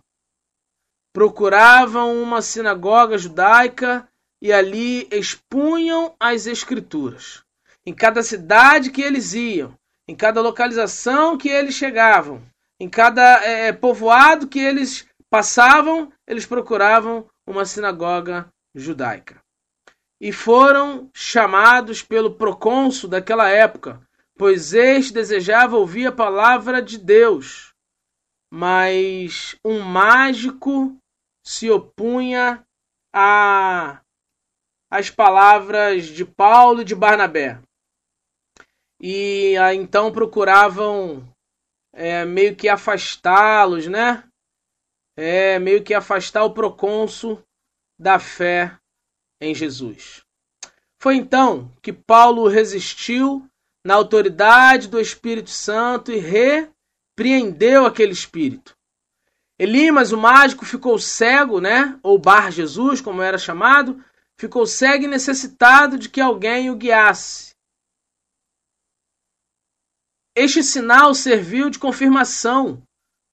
[1.12, 4.06] procuravam uma sinagoga judaica
[4.42, 7.42] e ali expunham as escrituras.
[7.86, 9.74] Em cada cidade que eles iam,
[10.06, 12.42] em cada localização que eles chegavam,
[12.78, 19.42] em cada é, povoado que eles passavam, eles procuravam uma sinagoga judaica
[20.20, 24.00] e foram chamados pelo procônsul daquela época,
[24.36, 27.72] pois este desejava ouvir a palavra de Deus.
[28.50, 30.96] Mas um mágico
[31.44, 32.64] se opunha
[33.12, 34.00] a
[34.90, 37.60] as palavras de Paulo e de Barnabé.
[38.98, 41.28] E ah, então procuravam
[41.92, 44.24] é, meio que afastá-los, né?
[45.20, 47.42] É, meio que afastar o procônsul
[47.98, 48.78] da fé
[49.40, 50.22] em Jesus.
[51.02, 53.44] Foi então que Paulo resistiu
[53.84, 58.76] na autoridade do Espírito Santo e repreendeu aquele espírito.
[59.58, 61.98] Elimas, o mágico, ficou cego, né?
[62.00, 64.00] Ou Bar Jesus, como era chamado,
[64.38, 67.56] ficou cego e necessitado de que alguém o guiasse.
[70.36, 72.80] Este sinal serviu de confirmação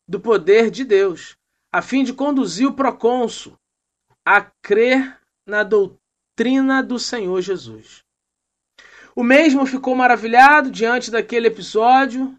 [0.08, 1.38] do poder de Deus,
[1.76, 3.60] a fim de conduzir o procônsul
[4.26, 8.02] a crer na doutrina do Senhor Jesus.
[9.14, 12.34] O mesmo ficou maravilhado diante daquele episódio,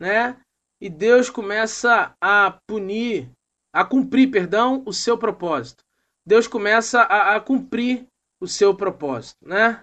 [0.00, 0.36] né?
[0.80, 3.30] E Deus começa a punir,
[3.72, 5.84] a cumprir, perdão, o seu propósito.
[6.26, 8.04] Deus começa a, a cumprir
[8.40, 9.80] o seu propósito, né?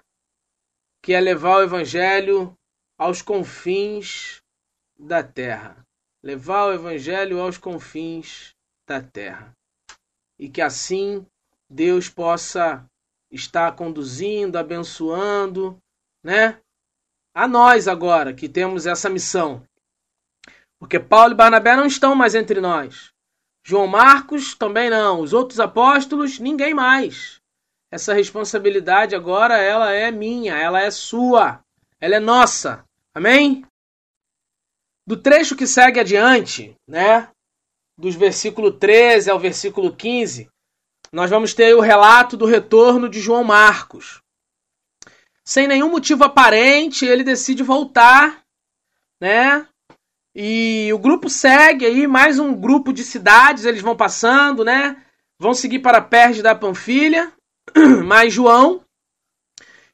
[1.01, 2.53] Que é levar o evangelho
[2.97, 4.41] aos confins
[4.99, 5.87] da terra.
[6.21, 8.58] Levar o evangelho aos confins
[8.89, 9.55] da terra.
[10.37, 11.25] E que assim
[11.69, 12.83] Deus possa
[13.31, 15.77] estar conduzindo, abençoando,
[16.23, 16.59] né?
[17.33, 19.63] A nós agora que temos essa missão.
[20.79, 23.11] Porque Paulo e Barnabé não estão mais entre nós.
[23.63, 25.21] João Marcos também não.
[25.21, 27.39] Os outros apóstolos, ninguém mais.
[27.91, 31.63] Essa responsabilidade agora ela é minha, ela é sua,
[31.99, 32.83] ela é nossa.
[33.13, 33.65] Amém?
[35.05, 37.29] Do trecho que segue adiante, né?
[37.99, 40.49] Dos versículo 13 ao versículo 15,
[41.11, 44.21] nós vamos ter o relato do retorno de João Marcos
[45.49, 48.43] sem nenhum motivo aparente, ele decide voltar,
[49.19, 49.65] né?
[50.35, 55.03] E o grupo segue aí, mais um grupo de cidades, eles vão passando, né?
[55.39, 57.33] Vão seguir para Perge da Panfilha,
[58.05, 58.81] mas João,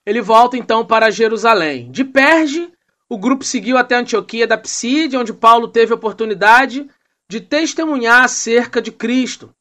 [0.06, 1.90] ele volta então para Jerusalém.
[1.90, 2.70] De Perge,
[3.08, 6.86] o grupo seguiu até Antioquia da Psídia, onde Paulo teve a oportunidade
[7.30, 9.54] de testemunhar acerca de Cristo.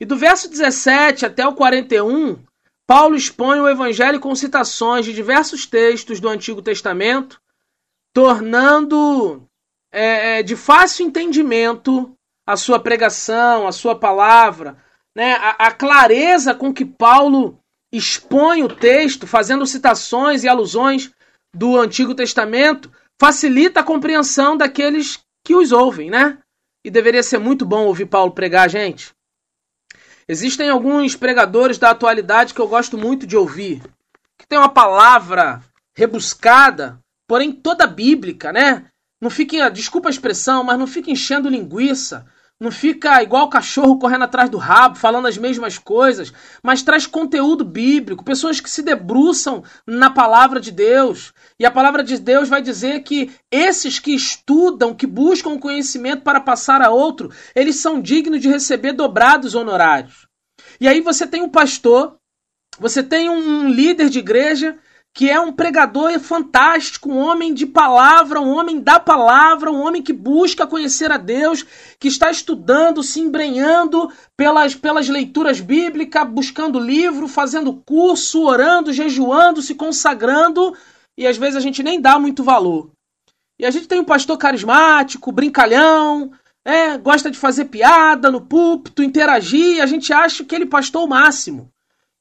[0.00, 2.38] E do verso 17 até o 41,
[2.86, 7.40] Paulo expõe o evangelho com citações de diversos textos do Antigo Testamento,
[8.14, 9.42] tornando
[9.92, 14.76] é, é, de fácil entendimento a sua pregação, a sua palavra,
[15.14, 15.32] né?
[15.32, 17.58] a, a clareza com que Paulo
[17.92, 21.10] expõe o texto, fazendo citações e alusões
[21.54, 26.38] do Antigo Testamento, facilita a compreensão daqueles que os ouvem, né?
[26.86, 29.12] E deveria ser muito bom ouvir Paulo pregar, gente.
[30.28, 33.82] Existem alguns pregadores da atualidade que eu gosto muito de ouvir,
[34.38, 35.60] que tem uma palavra
[35.96, 38.86] rebuscada, porém toda bíblica, né?
[39.20, 42.24] Não fica, desculpa a expressão, mas não fica enchendo linguiça,
[42.58, 47.64] não fica igual cachorro correndo atrás do rabo, falando as mesmas coisas, mas traz conteúdo
[47.64, 51.34] bíblico, pessoas que se debruçam na palavra de Deus.
[51.60, 56.40] E a palavra de Deus vai dizer que esses que estudam, que buscam conhecimento para
[56.40, 60.26] passar a outro, eles são dignos de receber dobrados honorários.
[60.80, 62.16] E aí você tem um pastor,
[62.78, 64.78] você tem um líder de igreja
[65.16, 70.02] que é um pregador fantástico, um homem de palavra, um homem da palavra, um homem
[70.02, 71.64] que busca conhecer a Deus,
[71.98, 79.62] que está estudando, se embrenhando pelas, pelas leituras bíblicas, buscando livro, fazendo curso, orando, jejuando,
[79.62, 80.76] se consagrando,
[81.16, 82.90] e às vezes a gente nem dá muito valor.
[83.58, 86.30] E a gente tem um pastor carismático, brincalhão,
[86.62, 91.08] é, gosta de fazer piada no púlpito, interagir, a gente acha que ele pastor o
[91.08, 91.72] máximo.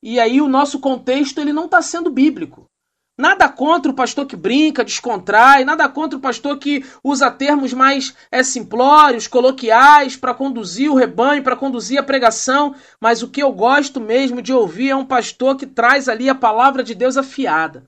[0.01, 2.64] E aí o nosso contexto ele não está sendo bíblico.
[3.17, 8.13] Nada contra o pastor que brinca, descontrai, nada contra o pastor que usa termos mais
[8.29, 13.53] é, simplórios, coloquiais, para conduzir o rebanho, para conduzir a pregação, mas o que eu
[13.53, 17.87] gosto mesmo de ouvir é um pastor que traz ali a palavra de Deus afiada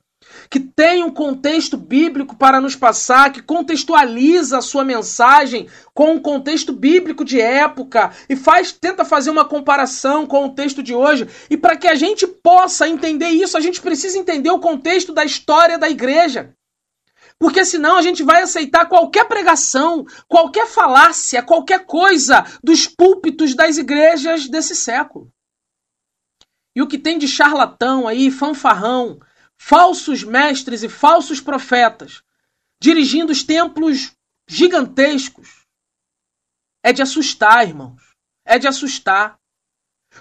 [0.49, 6.19] que tem um contexto bíblico para nos passar, que contextualiza a sua mensagem com um
[6.19, 11.27] contexto bíblico de época e faz tenta fazer uma comparação com o texto de hoje.
[11.49, 15.25] E para que a gente possa entender isso, a gente precisa entender o contexto da
[15.25, 16.53] história da igreja.
[17.39, 23.77] Porque senão a gente vai aceitar qualquer pregação, qualquer falácia, qualquer coisa dos púlpitos das
[23.77, 25.29] igrejas desse século.
[26.75, 29.19] E o que tem de charlatão aí, fanfarrão,
[29.59, 32.21] falsos mestres e falsos profetas
[32.79, 34.11] dirigindo os templos
[34.47, 35.65] gigantescos.
[36.83, 38.01] É de assustar, irmãos.
[38.45, 39.37] É de assustar.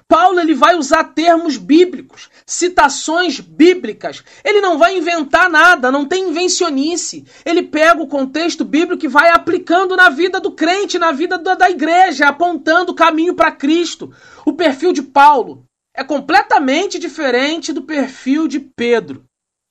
[0.09, 4.23] Paulo ele vai usar termos bíblicos, citações bíblicas.
[4.45, 7.25] Ele não vai inventar nada, não tem invencionice.
[7.45, 11.55] Ele pega o contexto bíblico e vai aplicando na vida do crente, na vida da,
[11.55, 14.13] da igreja, apontando o caminho para Cristo.
[14.45, 15.65] O perfil de Paulo
[15.97, 19.25] é completamente diferente do perfil de Pedro.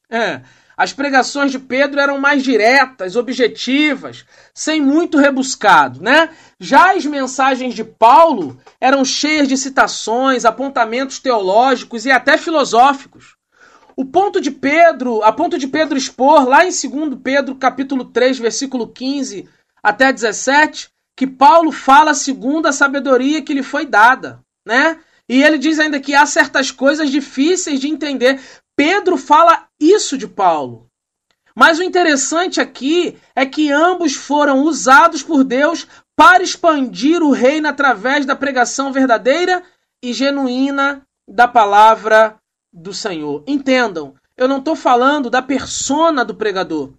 [0.10, 0.42] É.
[0.76, 6.30] As pregações de Pedro eram mais diretas, objetivas, sem muito rebuscado, né?
[6.60, 13.36] Já as mensagens de Paulo eram cheias de citações, apontamentos teológicos e até filosóficos.
[13.96, 18.38] O ponto de Pedro, a ponto de Pedro expor lá em 2 Pedro, capítulo 3,
[18.38, 19.48] versículo 15
[19.82, 25.00] até 17, que Paulo fala segundo a sabedoria que lhe foi dada, né?
[25.30, 28.40] E ele diz ainda que há certas coisas difíceis de entender.
[28.76, 30.88] Pedro fala isso de Paulo.
[31.56, 37.68] Mas o interessante aqui é que ambos foram usados por Deus para expandir o reino
[37.68, 39.64] através da pregação verdadeira
[40.04, 42.38] e genuína da palavra
[42.72, 43.44] do Senhor.
[43.48, 46.94] Entendam, eu não estou falando da persona do pregador.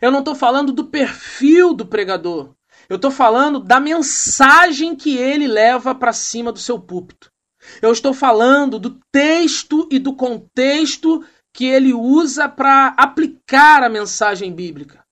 [0.00, 2.50] Eu não estou falando do perfil do pregador.
[2.88, 7.31] Eu estou falando da mensagem que ele leva para cima do seu púlpito.
[7.80, 14.52] Eu estou falando do texto e do contexto que ele usa para aplicar a mensagem
[14.52, 15.02] bíblica.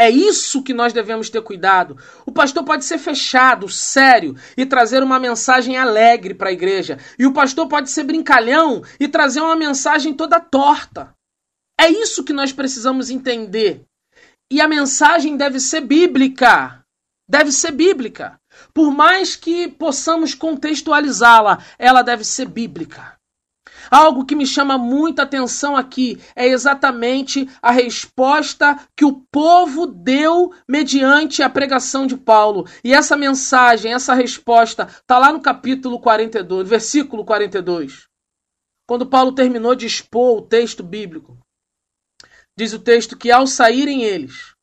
[0.00, 1.94] É isso que nós devemos ter cuidado.
[2.24, 6.98] O pastor pode ser fechado, sério e trazer uma mensagem alegre para a igreja.
[7.18, 11.14] E o pastor pode ser brincalhão e trazer uma mensagem toda torta.
[11.78, 13.84] É isso que nós precisamos entender.
[14.50, 16.82] E a mensagem deve ser bíblica.
[17.28, 18.39] Deve ser bíblica.
[18.72, 23.20] Por mais que possamos contextualizá-la, ela deve ser bíblica.
[23.90, 30.52] Algo que me chama muita atenção aqui é exatamente a resposta que o povo deu
[30.68, 32.66] mediante a pregação de Paulo.
[32.84, 38.06] E essa mensagem, essa resposta, está lá no capítulo 42, versículo 42.
[38.86, 41.38] Quando Paulo terminou de expor o texto bíblico,
[42.56, 44.54] diz o texto que ao saírem eles,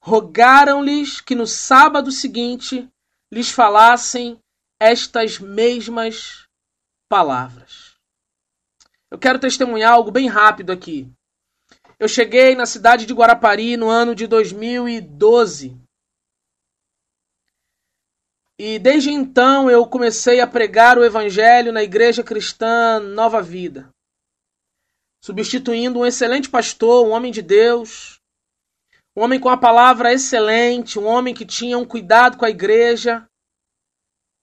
[0.00, 2.88] rogaram-lhes que no sábado seguinte
[3.34, 4.38] lhes falassem
[4.80, 6.46] estas mesmas
[7.08, 7.96] palavras.
[9.10, 11.10] Eu quero testemunhar algo bem rápido aqui.
[11.98, 15.76] Eu cheguei na cidade de Guarapari no ano de 2012.
[18.56, 23.88] E desde então eu comecei a pregar o evangelho na igreja cristã Nova Vida,
[25.20, 28.13] substituindo um excelente pastor, um homem de Deus,
[29.16, 33.26] um homem com a palavra excelente, um homem que tinha um cuidado com a igreja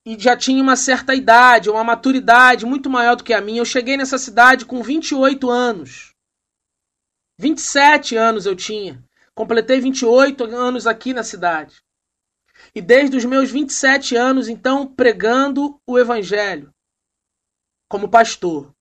[0.06, 3.60] e já tinha uma certa idade, uma maturidade muito maior do que a minha.
[3.60, 6.14] Eu cheguei nessa cidade com 28 anos.
[7.38, 9.04] 27 anos eu tinha.
[9.36, 11.76] Completei 28 anos aqui na cidade.
[12.74, 16.74] E desde os meus 27 anos, então, pregando o Evangelho
[17.90, 18.74] como pastor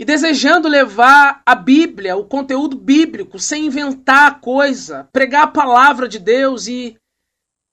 [0.00, 6.18] e desejando levar a Bíblia, o conteúdo bíblico, sem inventar coisa, pregar a palavra de
[6.18, 6.96] Deus e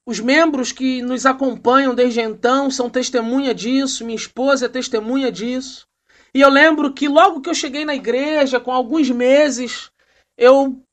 [0.05, 5.87] os membros que nos acompanham desde então são testemunha disso, minha esposa é testemunha disso.
[6.33, 9.89] E eu lembro que logo que eu cheguei na igreja, com alguns meses,
[10.37, 10.83] eu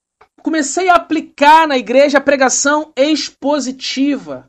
[0.41, 4.49] comecei a aplicar na igreja a pregação expositiva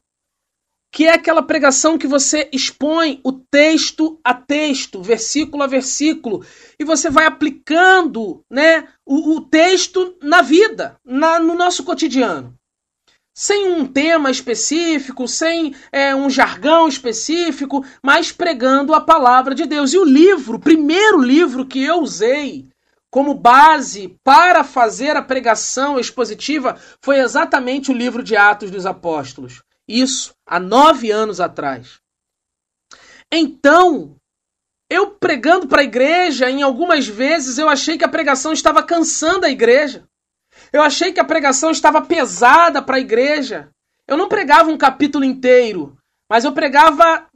[0.95, 6.41] que é aquela pregação que você expõe o texto a texto, versículo a versículo,
[6.79, 12.55] e você vai aplicando né, o, o texto na vida, na, no nosso cotidiano.
[13.35, 19.91] Sem um tema específico, sem é, um jargão específico, mas pregando a palavra de Deus.
[19.91, 22.69] E o livro, o primeiro livro que eu usei
[23.11, 29.61] como base para fazer a pregação expositiva foi exatamente o livro de Atos dos Apóstolos.
[29.87, 31.99] Isso há nove anos atrás.
[33.31, 34.15] Então,
[34.89, 39.45] eu pregando para a igreja, em algumas vezes eu achei que a pregação estava cansando
[39.45, 40.07] a igreja.
[40.71, 43.69] Eu achei que a pregação estava pesada para a igreja.
[44.07, 45.97] Eu não pregava um capítulo inteiro,
[46.29, 47.27] mas eu pregava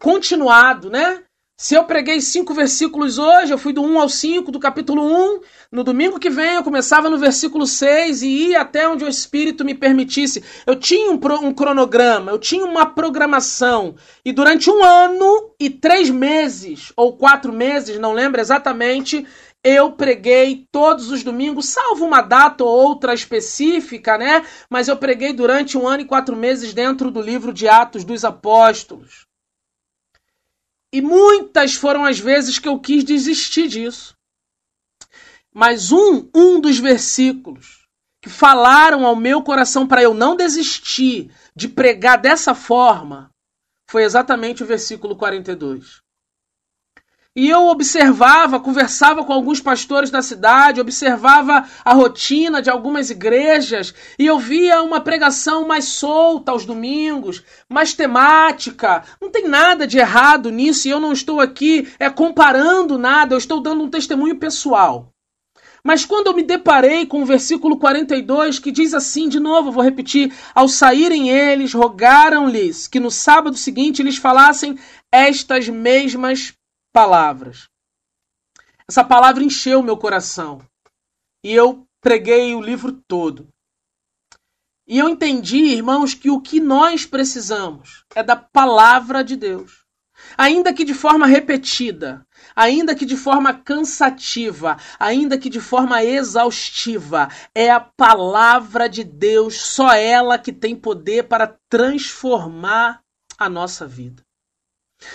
[0.00, 1.24] continuado, né?
[1.58, 5.40] Se eu preguei cinco versículos hoje, eu fui do 1 ao 5 do capítulo 1.
[5.72, 9.64] No domingo que vem eu começava no versículo 6 e ia até onde o Espírito
[9.64, 10.44] me permitisse.
[10.66, 13.94] Eu tinha um, um cronograma, eu tinha uma programação.
[14.22, 19.26] E durante um ano e três meses, ou quatro meses, não lembro exatamente,
[19.64, 24.44] eu preguei todos os domingos, salvo uma data ou outra específica, né?
[24.68, 28.26] Mas eu preguei durante um ano e quatro meses dentro do livro de Atos dos
[28.26, 29.26] Apóstolos.
[30.96, 34.16] E muitas foram as vezes que eu quis desistir disso.
[35.52, 37.86] Mas um, um dos versículos
[38.22, 43.30] que falaram ao meu coração para eu não desistir de pregar dessa forma
[43.90, 46.00] foi exatamente o versículo 42.
[47.36, 53.92] E eu observava, conversava com alguns pastores da cidade, observava a rotina de algumas igrejas
[54.18, 59.04] e eu via uma pregação mais solta aos domingos, mais temática.
[59.20, 63.38] Não tem nada de errado nisso e eu não estou aqui é, comparando nada, eu
[63.38, 65.12] estou dando um testemunho pessoal.
[65.84, 69.84] Mas quando eu me deparei com o versículo 42, que diz assim, de novo, vou
[69.84, 74.76] repetir: Ao saírem eles, rogaram-lhes que no sábado seguinte lhes falassem
[75.12, 76.56] estas mesmas
[76.96, 77.68] palavras.
[78.88, 80.62] Essa palavra encheu meu coração.
[81.44, 83.46] E eu preguei o livro todo.
[84.88, 89.84] E eu entendi, irmãos, que o que nós precisamos é da palavra de Deus.
[90.38, 97.28] Ainda que de forma repetida, ainda que de forma cansativa, ainda que de forma exaustiva,
[97.54, 103.02] é a palavra de Deus, só ela que tem poder para transformar
[103.38, 104.25] a nossa vida.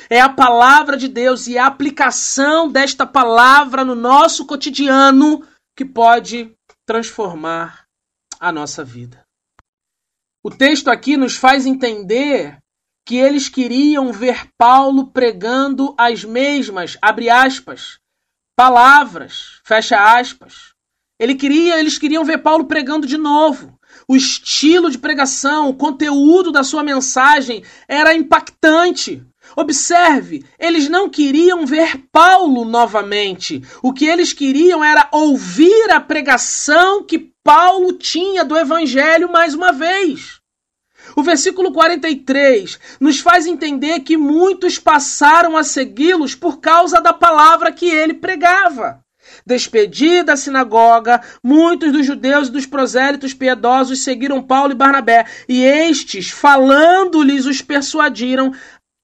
[0.09, 6.53] É a palavra de Deus e a aplicação desta palavra no nosso cotidiano que pode
[6.85, 7.85] transformar
[8.39, 9.23] a nossa vida.
[10.43, 12.57] O texto aqui nos faz entender
[13.05, 17.99] que eles queriam ver Paulo pregando as mesmas, abre aspas,
[18.55, 20.73] palavras, fecha aspas.
[21.19, 23.77] Ele queria, eles queriam ver Paulo pregando de novo.
[24.07, 29.23] O estilo de pregação, o conteúdo da sua mensagem era impactante.
[29.55, 33.61] Observe, eles não queriam ver Paulo novamente.
[33.81, 39.71] O que eles queriam era ouvir a pregação que Paulo tinha do evangelho mais uma
[39.71, 40.39] vez.
[41.15, 47.71] O versículo 43 nos faz entender que muitos passaram a segui-los por causa da palavra
[47.71, 49.03] que ele pregava.
[49.45, 55.63] Despedida a sinagoga, muitos dos judeus e dos prosélitos piedosos seguiram Paulo e Barnabé, e
[55.63, 58.53] estes, falando-lhes, os persuadiram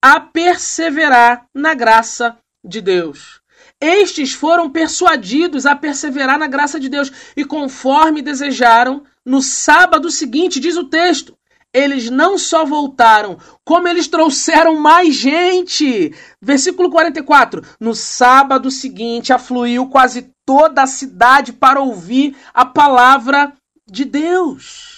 [0.03, 3.41] a perseverar na graça de Deus.
[3.79, 10.59] Estes foram persuadidos a perseverar na graça de Deus, e conforme desejaram, no sábado seguinte,
[10.59, 11.37] diz o texto,
[11.73, 16.13] eles não só voltaram, como eles trouxeram mais gente.
[16.41, 17.61] Versículo 44.
[17.79, 23.53] No sábado seguinte, afluiu quase toda a cidade para ouvir a palavra
[23.85, 24.96] de Deus.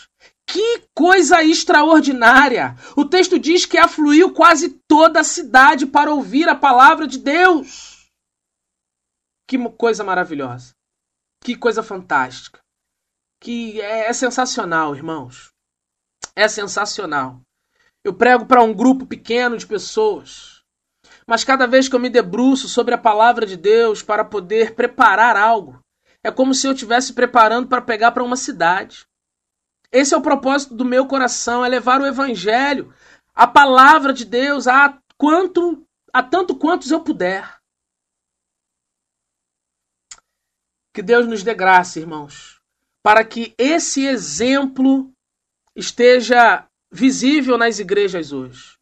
[0.51, 2.75] Que coisa extraordinária!
[2.95, 8.09] O texto diz que afluiu quase toda a cidade para ouvir a palavra de Deus.
[9.47, 10.73] Que coisa maravilhosa!
[11.43, 12.59] Que coisa fantástica!
[13.39, 15.53] Que é, é sensacional, irmãos
[16.39, 17.41] é sensacional.
[18.03, 20.63] Eu prego para um grupo pequeno de pessoas.
[21.27, 25.35] Mas cada vez que eu me debruço sobre a palavra de Deus para poder preparar
[25.35, 25.79] algo,
[26.23, 29.05] é como se eu estivesse preparando para pegar para uma cidade.
[29.91, 32.93] Esse é o propósito do meu coração, é levar o evangelho,
[33.33, 37.59] a palavra de Deus a quanto a tanto quantos eu puder.
[40.93, 42.59] Que Deus nos dê graça, irmãos,
[43.03, 45.11] para que esse exemplo
[45.75, 48.77] esteja visível nas igrejas hoje.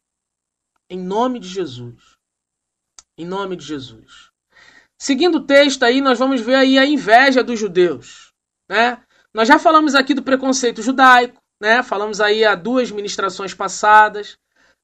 [0.90, 2.16] Em nome de Jesus.
[3.16, 4.30] Em nome de Jesus.
[5.00, 8.32] Seguindo o texto aí, nós vamos ver aí a inveja dos judeus,
[8.68, 9.04] né?
[9.34, 11.82] Nós já falamos aqui do preconceito judaico, né?
[11.82, 14.36] Falamos aí há duas ministrações passadas.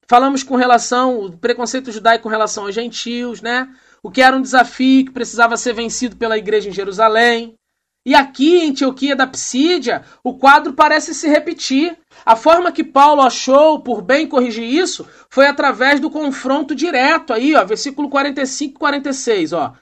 [0.06, 3.68] Falamos com relação o preconceito judaico com relação aos gentios, né?
[4.02, 7.54] O que era um desafio que precisava ser vencido pela igreja em Jerusalém.
[8.06, 11.96] E aqui em Antioquia da Psídia, o quadro parece se repetir.
[12.24, 17.54] A forma que Paulo achou por bem corrigir isso foi através do confronto direto aí,
[17.54, 19.72] ó, versículo 45 e 46, ó.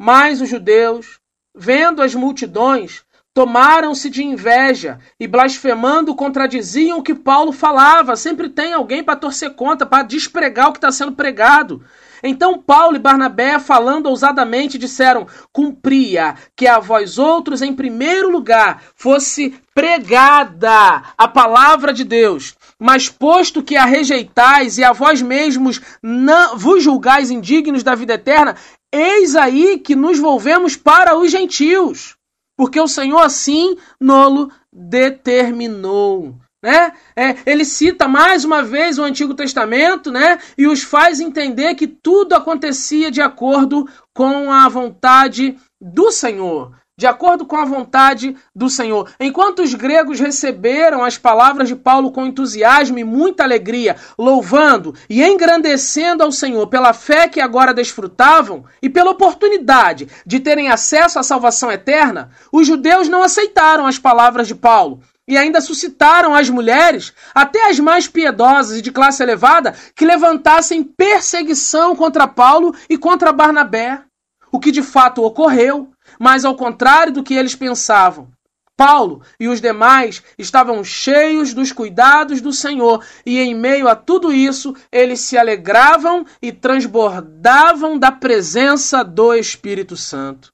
[0.00, 1.18] Mas os judeus,
[1.56, 3.02] vendo as multidões,
[3.34, 8.16] tomaram-se de inveja e blasfemando contradiziam o que Paulo falava.
[8.16, 11.82] Sempre tem alguém para torcer contra, para despregar o que está sendo pregado.
[12.22, 18.82] Então Paulo e Barnabé, falando ousadamente, disseram: Cumpria que a vós outros, em primeiro lugar,
[18.94, 22.54] fosse pregada a palavra de Deus.
[22.78, 28.14] Mas posto que a rejeitais e a vós mesmos não vos julgais indignos da vida
[28.14, 28.54] eterna,
[28.92, 32.16] eis aí que nos volvemos para os gentios.
[32.56, 36.92] Porque o Senhor assim nolo determinou né?
[37.16, 40.38] É, ele cita mais uma vez o Antigo Testamento, né?
[40.56, 46.72] E os faz entender que tudo acontecia de acordo com a vontade do Senhor.
[46.98, 49.10] De acordo com a vontade do Senhor.
[49.18, 55.22] Enquanto os gregos receberam as palavras de Paulo com entusiasmo e muita alegria, louvando e
[55.22, 61.22] engrandecendo ao Senhor pela fé que agora desfrutavam e pela oportunidade de terem acesso à
[61.22, 67.12] salvação eterna, os judeus não aceitaram as palavras de Paulo e ainda suscitaram as mulheres,
[67.34, 73.32] até as mais piedosas e de classe elevada, que levantassem perseguição contra Paulo e contra
[73.32, 74.02] Barnabé.
[74.50, 75.91] O que de fato ocorreu,
[76.22, 78.30] mas ao contrário do que eles pensavam.
[78.76, 84.32] Paulo e os demais estavam cheios dos cuidados do Senhor, e em meio a tudo
[84.32, 90.52] isso, eles se alegravam e transbordavam da presença do Espírito Santo.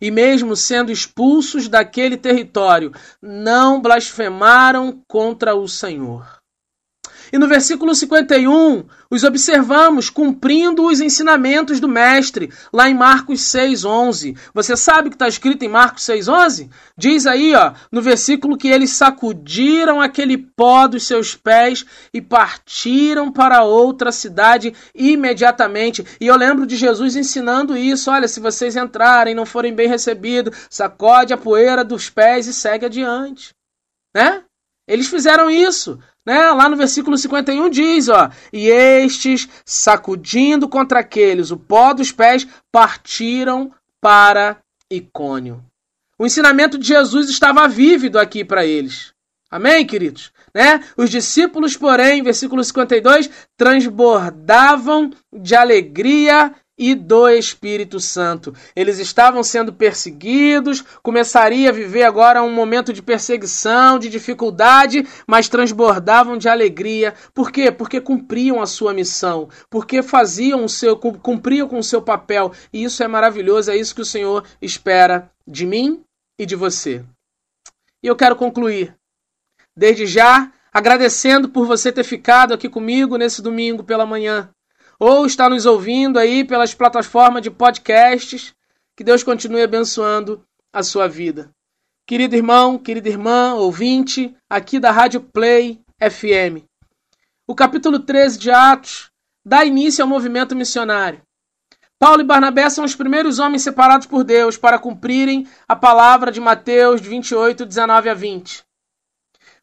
[0.00, 6.35] e mesmo sendo expulsos daquele território, não blasfemaram contra o Senhor.
[7.32, 14.36] E no versículo 51, os observamos cumprindo os ensinamentos do Mestre, lá em Marcos 6,11.
[14.52, 16.70] Você sabe o que está escrito em Marcos 6,11?
[16.96, 23.30] Diz aí, ó, no versículo que eles sacudiram aquele pó dos seus pés e partiram
[23.32, 26.04] para outra cidade imediatamente.
[26.20, 30.56] E eu lembro de Jesus ensinando isso: olha, se vocês entrarem não forem bem recebidos,
[30.70, 33.54] sacode a poeira dos pés e segue adiante.
[34.14, 34.42] Né?
[34.88, 35.98] Eles fizeram isso.
[36.26, 36.50] Né?
[36.50, 42.46] Lá no versículo 51 diz, ó, e estes, sacudindo contra aqueles o pó dos pés,
[42.72, 44.58] partiram para
[44.90, 45.64] Icônio.
[46.18, 49.12] O ensinamento de Jesus estava vívido aqui para eles.
[49.48, 50.32] Amém, queridos?
[50.52, 50.82] Né?
[50.96, 58.54] Os discípulos, porém, versículo 52, transbordavam de alegria e do Espírito Santo.
[58.74, 65.48] Eles estavam sendo perseguidos, começaria a viver agora um momento de perseguição, de dificuldade, mas
[65.48, 67.14] transbordavam de alegria.
[67.32, 67.70] Por quê?
[67.70, 72.84] Porque cumpriam a sua missão, porque faziam o seu cumpriam com o seu papel, e
[72.84, 76.02] isso é maravilhoso, é isso que o Senhor espera de mim
[76.38, 77.04] e de você.
[78.02, 78.94] E eu quero concluir
[79.76, 84.50] desde já agradecendo por você ter ficado aqui comigo nesse domingo pela manhã
[84.98, 88.54] ou está nos ouvindo aí pelas plataformas de podcasts.
[88.96, 91.50] Que Deus continue abençoando a sua vida.
[92.06, 96.64] Querido irmão, querida irmã, ouvinte, aqui da Rádio Play FM.
[97.46, 99.10] O capítulo 13 de Atos
[99.44, 101.20] dá início ao movimento missionário.
[101.98, 106.40] Paulo e Barnabé são os primeiros homens separados por Deus para cumprirem a palavra de
[106.40, 108.64] Mateus 28, 19 a 20.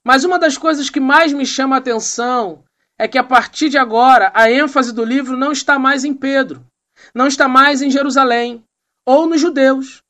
[0.03, 2.63] Mas uma das coisas que mais me chama a atenção
[3.03, 6.65] é que a partir de agora a ênfase do livro não está mais em Pedro,
[7.13, 8.63] não está mais em Jerusalém
[9.05, 10.01] ou nos judeus.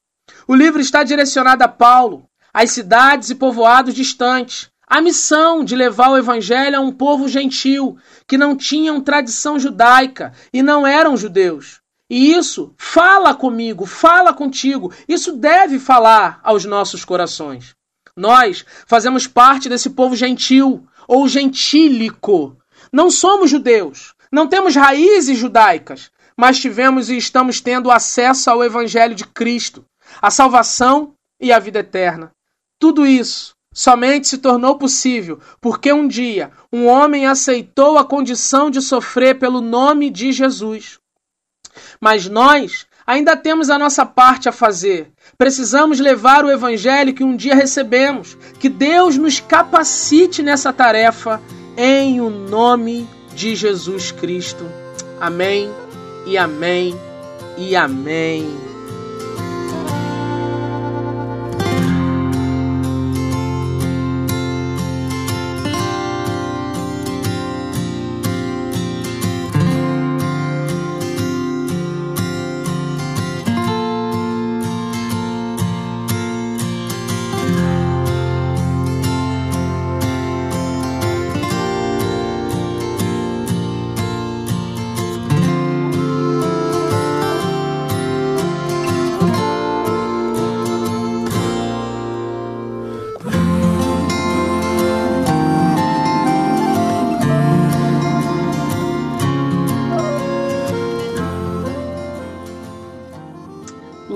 [0.48, 6.12] O livro está direcionado a Paulo, às cidades e povoados distantes, a missão de levar
[6.12, 11.82] o evangelho a um povo gentil que não tinham tradição judaica e não eram judeus.
[12.08, 17.74] E isso fala comigo, fala contigo, isso deve falar aos nossos corações.
[18.16, 22.56] Nós fazemos parte desse povo gentil ou gentílico,
[22.94, 29.16] não somos judeus, não temos raízes judaicas, mas tivemos e estamos tendo acesso ao Evangelho
[29.16, 29.84] de Cristo,
[30.22, 32.32] a salvação e a vida eterna.
[32.80, 38.80] Tudo isso somente se tornou possível porque um dia um homem aceitou a condição de
[38.80, 41.00] sofrer pelo nome de Jesus.
[42.00, 45.12] Mas nós ainda temos a nossa parte a fazer.
[45.38, 48.38] Precisamos levar o evangelho que um dia recebemos.
[48.60, 51.42] Que Deus nos capacite nessa tarefa
[51.78, 54.66] em o nome de Jesus Cristo.
[55.20, 55.70] Amém
[56.26, 56.96] e amém
[57.58, 58.73] e amém.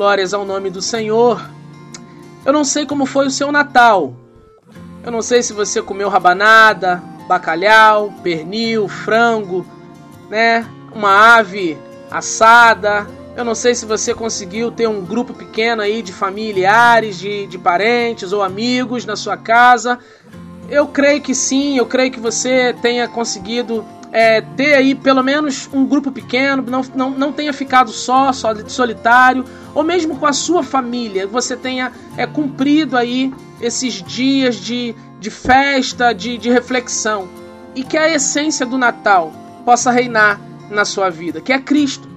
[0.07, 1.49] Glórias ao nome do Senhor.
[2.45, 4.15] Eu não sei como foi o seu Natal.
[5.03, 9.65] Eu não sei se você comeu rabanada, bacalhau, pernil, frango,
[10.29, 10.65] né?
[10.95, 11.77] Uma ave
[12.09, 13.05] assada.
[13.35, 17.57] Eu não sei se você conseguiu ter um grupo pequeno aí de familiares, de, de
[17.57, 19.99] parentes ou amigos na sua casa.
[20.69, 25.69] Eu creio que sim, eu creio que você tenha conseguido é, ter aí pelo menos
[25.73, 30.33] um grupo pequeno, não, não, não tenha ficado só, só solitário, ou mesmo com a
[30.33, 37.27] sua família, você tenha é, cumprido aí esses dias de, de festa, de, de reflexão,
[37.75, 39.33] e que a essência do Natal
[39.65, 40.39] possa reinar
[40.69, 42.07] na sua vida, que é Cristo.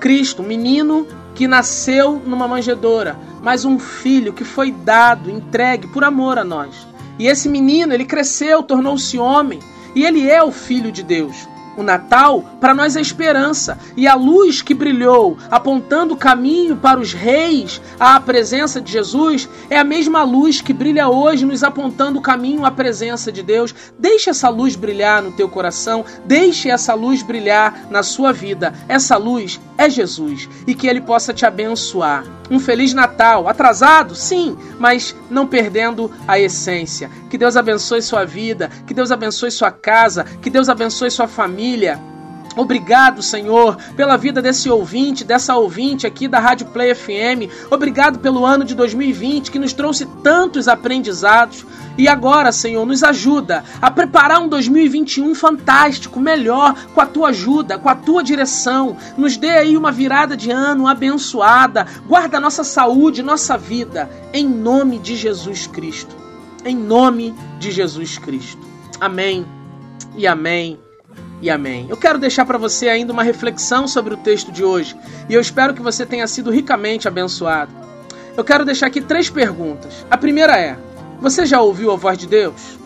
[0.00, 6.38] Cristo, menino que nasceu numa manjedoura, mas um filho que foi dado, entregue por amor
[6.38, 6.86] a nós.
[7.18, 9.60] E esse menino, ele cresceu, tornou-se homem,
[9.94, 11.48] e ele é o Filho de Deus.
[11.76, 13.78] O Natal, para nós, é esperança.
[13.96, 19.48] E a luz que brilhou, apontando o caminho para os reis à presença de Jesus,
[19.70, 23.74] é a mesma luz que brilha hoje, nos apontando o caminho à presença de Deus.
[23.98, 28.72] Deixe essa luz brilhar no teu coração, deixe essa luz brilhar na sua vida.
[28.88, 32.24] Essa luz é Jesus e que ele possa te abençoar.
[32.50, 37.10] Um Feliz Natal, atrasado, sim, mas não perdendo a essência.
[37.30, 41.26] Que Deus abençoe sua vida, que Deus abençoe sua casa, que Deus abençoe sua
[41.62, 42.00] família.
[42.54, 47.48] Obrigado, Senhor, pela vida desse ouvinte, dessa ouvinte aqui da Rádio Play FM.
[47.70, 51.64] Obrigado pelo ano de 2020 que nos trouxe tantos aprendizados.
[51.96, 57.78] E agora, Senhor, nos ajuda a preparar um 2021 fantástico, melhor, com a tua ajuda,
[57.78, 58.98] com a tua direção.
[59.16, 61.86] Nos dê aí uma virada de ano abençoada.
[62.06, 66.14] Guarda nossa saúde, nossa vida, em nome de Jesus Cristo.
[66.66, 68.60] Em nome de Jesus Cristo.
[69.00, 69.46] Amém
[70.16, 70.91] e amém
[71.42, 71.86] e amém.
[71.90, 74.96] Eu quero deixar para você ainda uma reflexão sobre o texto de hoje
[75.28, 77.72] e eu espero que você tenha sido ricamente abençoado.
[78.36, 80.06] Eu quero deixar aqui três perguntas.
[80.08, 80.78] A primeira é:
[81.20, 82.78] você já ouviu a voz de Deus?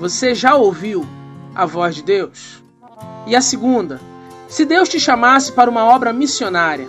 [0.00, 1.06] Você já ouviu
[1.54, 2.60] a voz de Deus?
[3.24, 4.00] E a segunda:
[4.48, 6.88] se Deus te chamasse para uma obra missionária,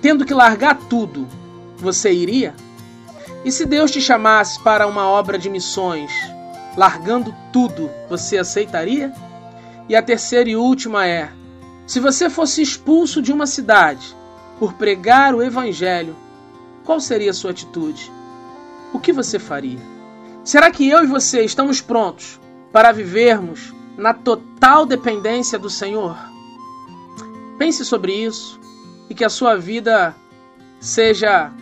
[0.00, 1.28] tendo que largar tudo,
[1.76, 2.54] você iria?
[3.44, 6.10] E se Deus te chamasse para uma obra de missões,
[6.78, 9.12] largando tudo, você aceitaria?
[9.92, 11.30] E a terceira e última é:
[11.86, 14.16] se você fosse expulso de uma cidade
[14.58, 16.16] por pregar o evangelho,
[16.82, 18.10] qual seria a sua atitude?
[18.94, 19.78] O que você faria?
[20.44, 22.40] Será que eu e você estamos prontos
[22.72, 26.16] para vivermos na total dependência do Senhor?
[27.58, 28.58] Pense sobre isso
[29.10, 30.16] e que a sua vida
[30.80, 31.52] seja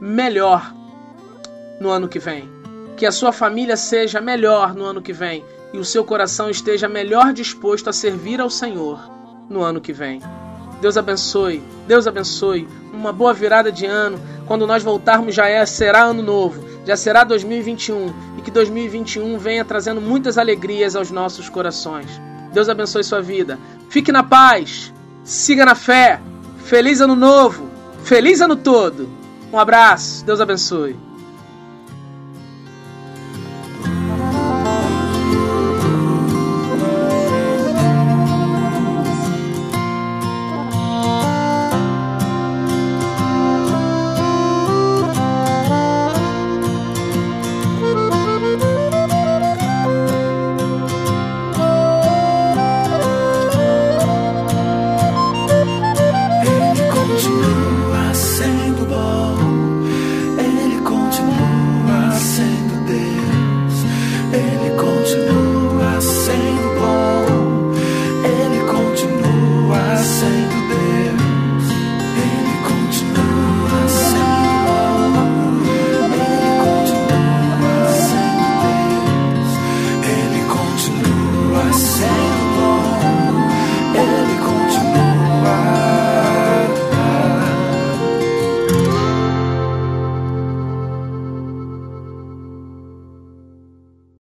[0.00, 0.74] melhor
[1.80, 2.50] no ano que vem.
[2.96, 5.44] Que a sua família seja melhor no ano que vem
[5.74, 9.10] e o seu coração esteja melhor disposto a servir ao Senhor
[9.50, 10.22] no ano que vem.
[10.80, 12.68] Deus abençoe, Deus abençoe.
[12.92, 14.20] Uma boa virada de ano.
[14.46, 19.64] Quando nós voltarmos já é, será ano novo, já será 2021 e que 2021 venha
[19.64, 22.06] trazendo muitas alegrias aos nossos corações.
[22.52, 23.58] Deus abençoe sua vida.
[23.88, 24.94] Fique na paz,
[25.24, 26.20] siga na fé.
[26.58, 27.68] Feliz ano novo,
[28.04, 29.08] feliz ano todo.
[29.52, 30.96] Um abraço, Deus abençoe.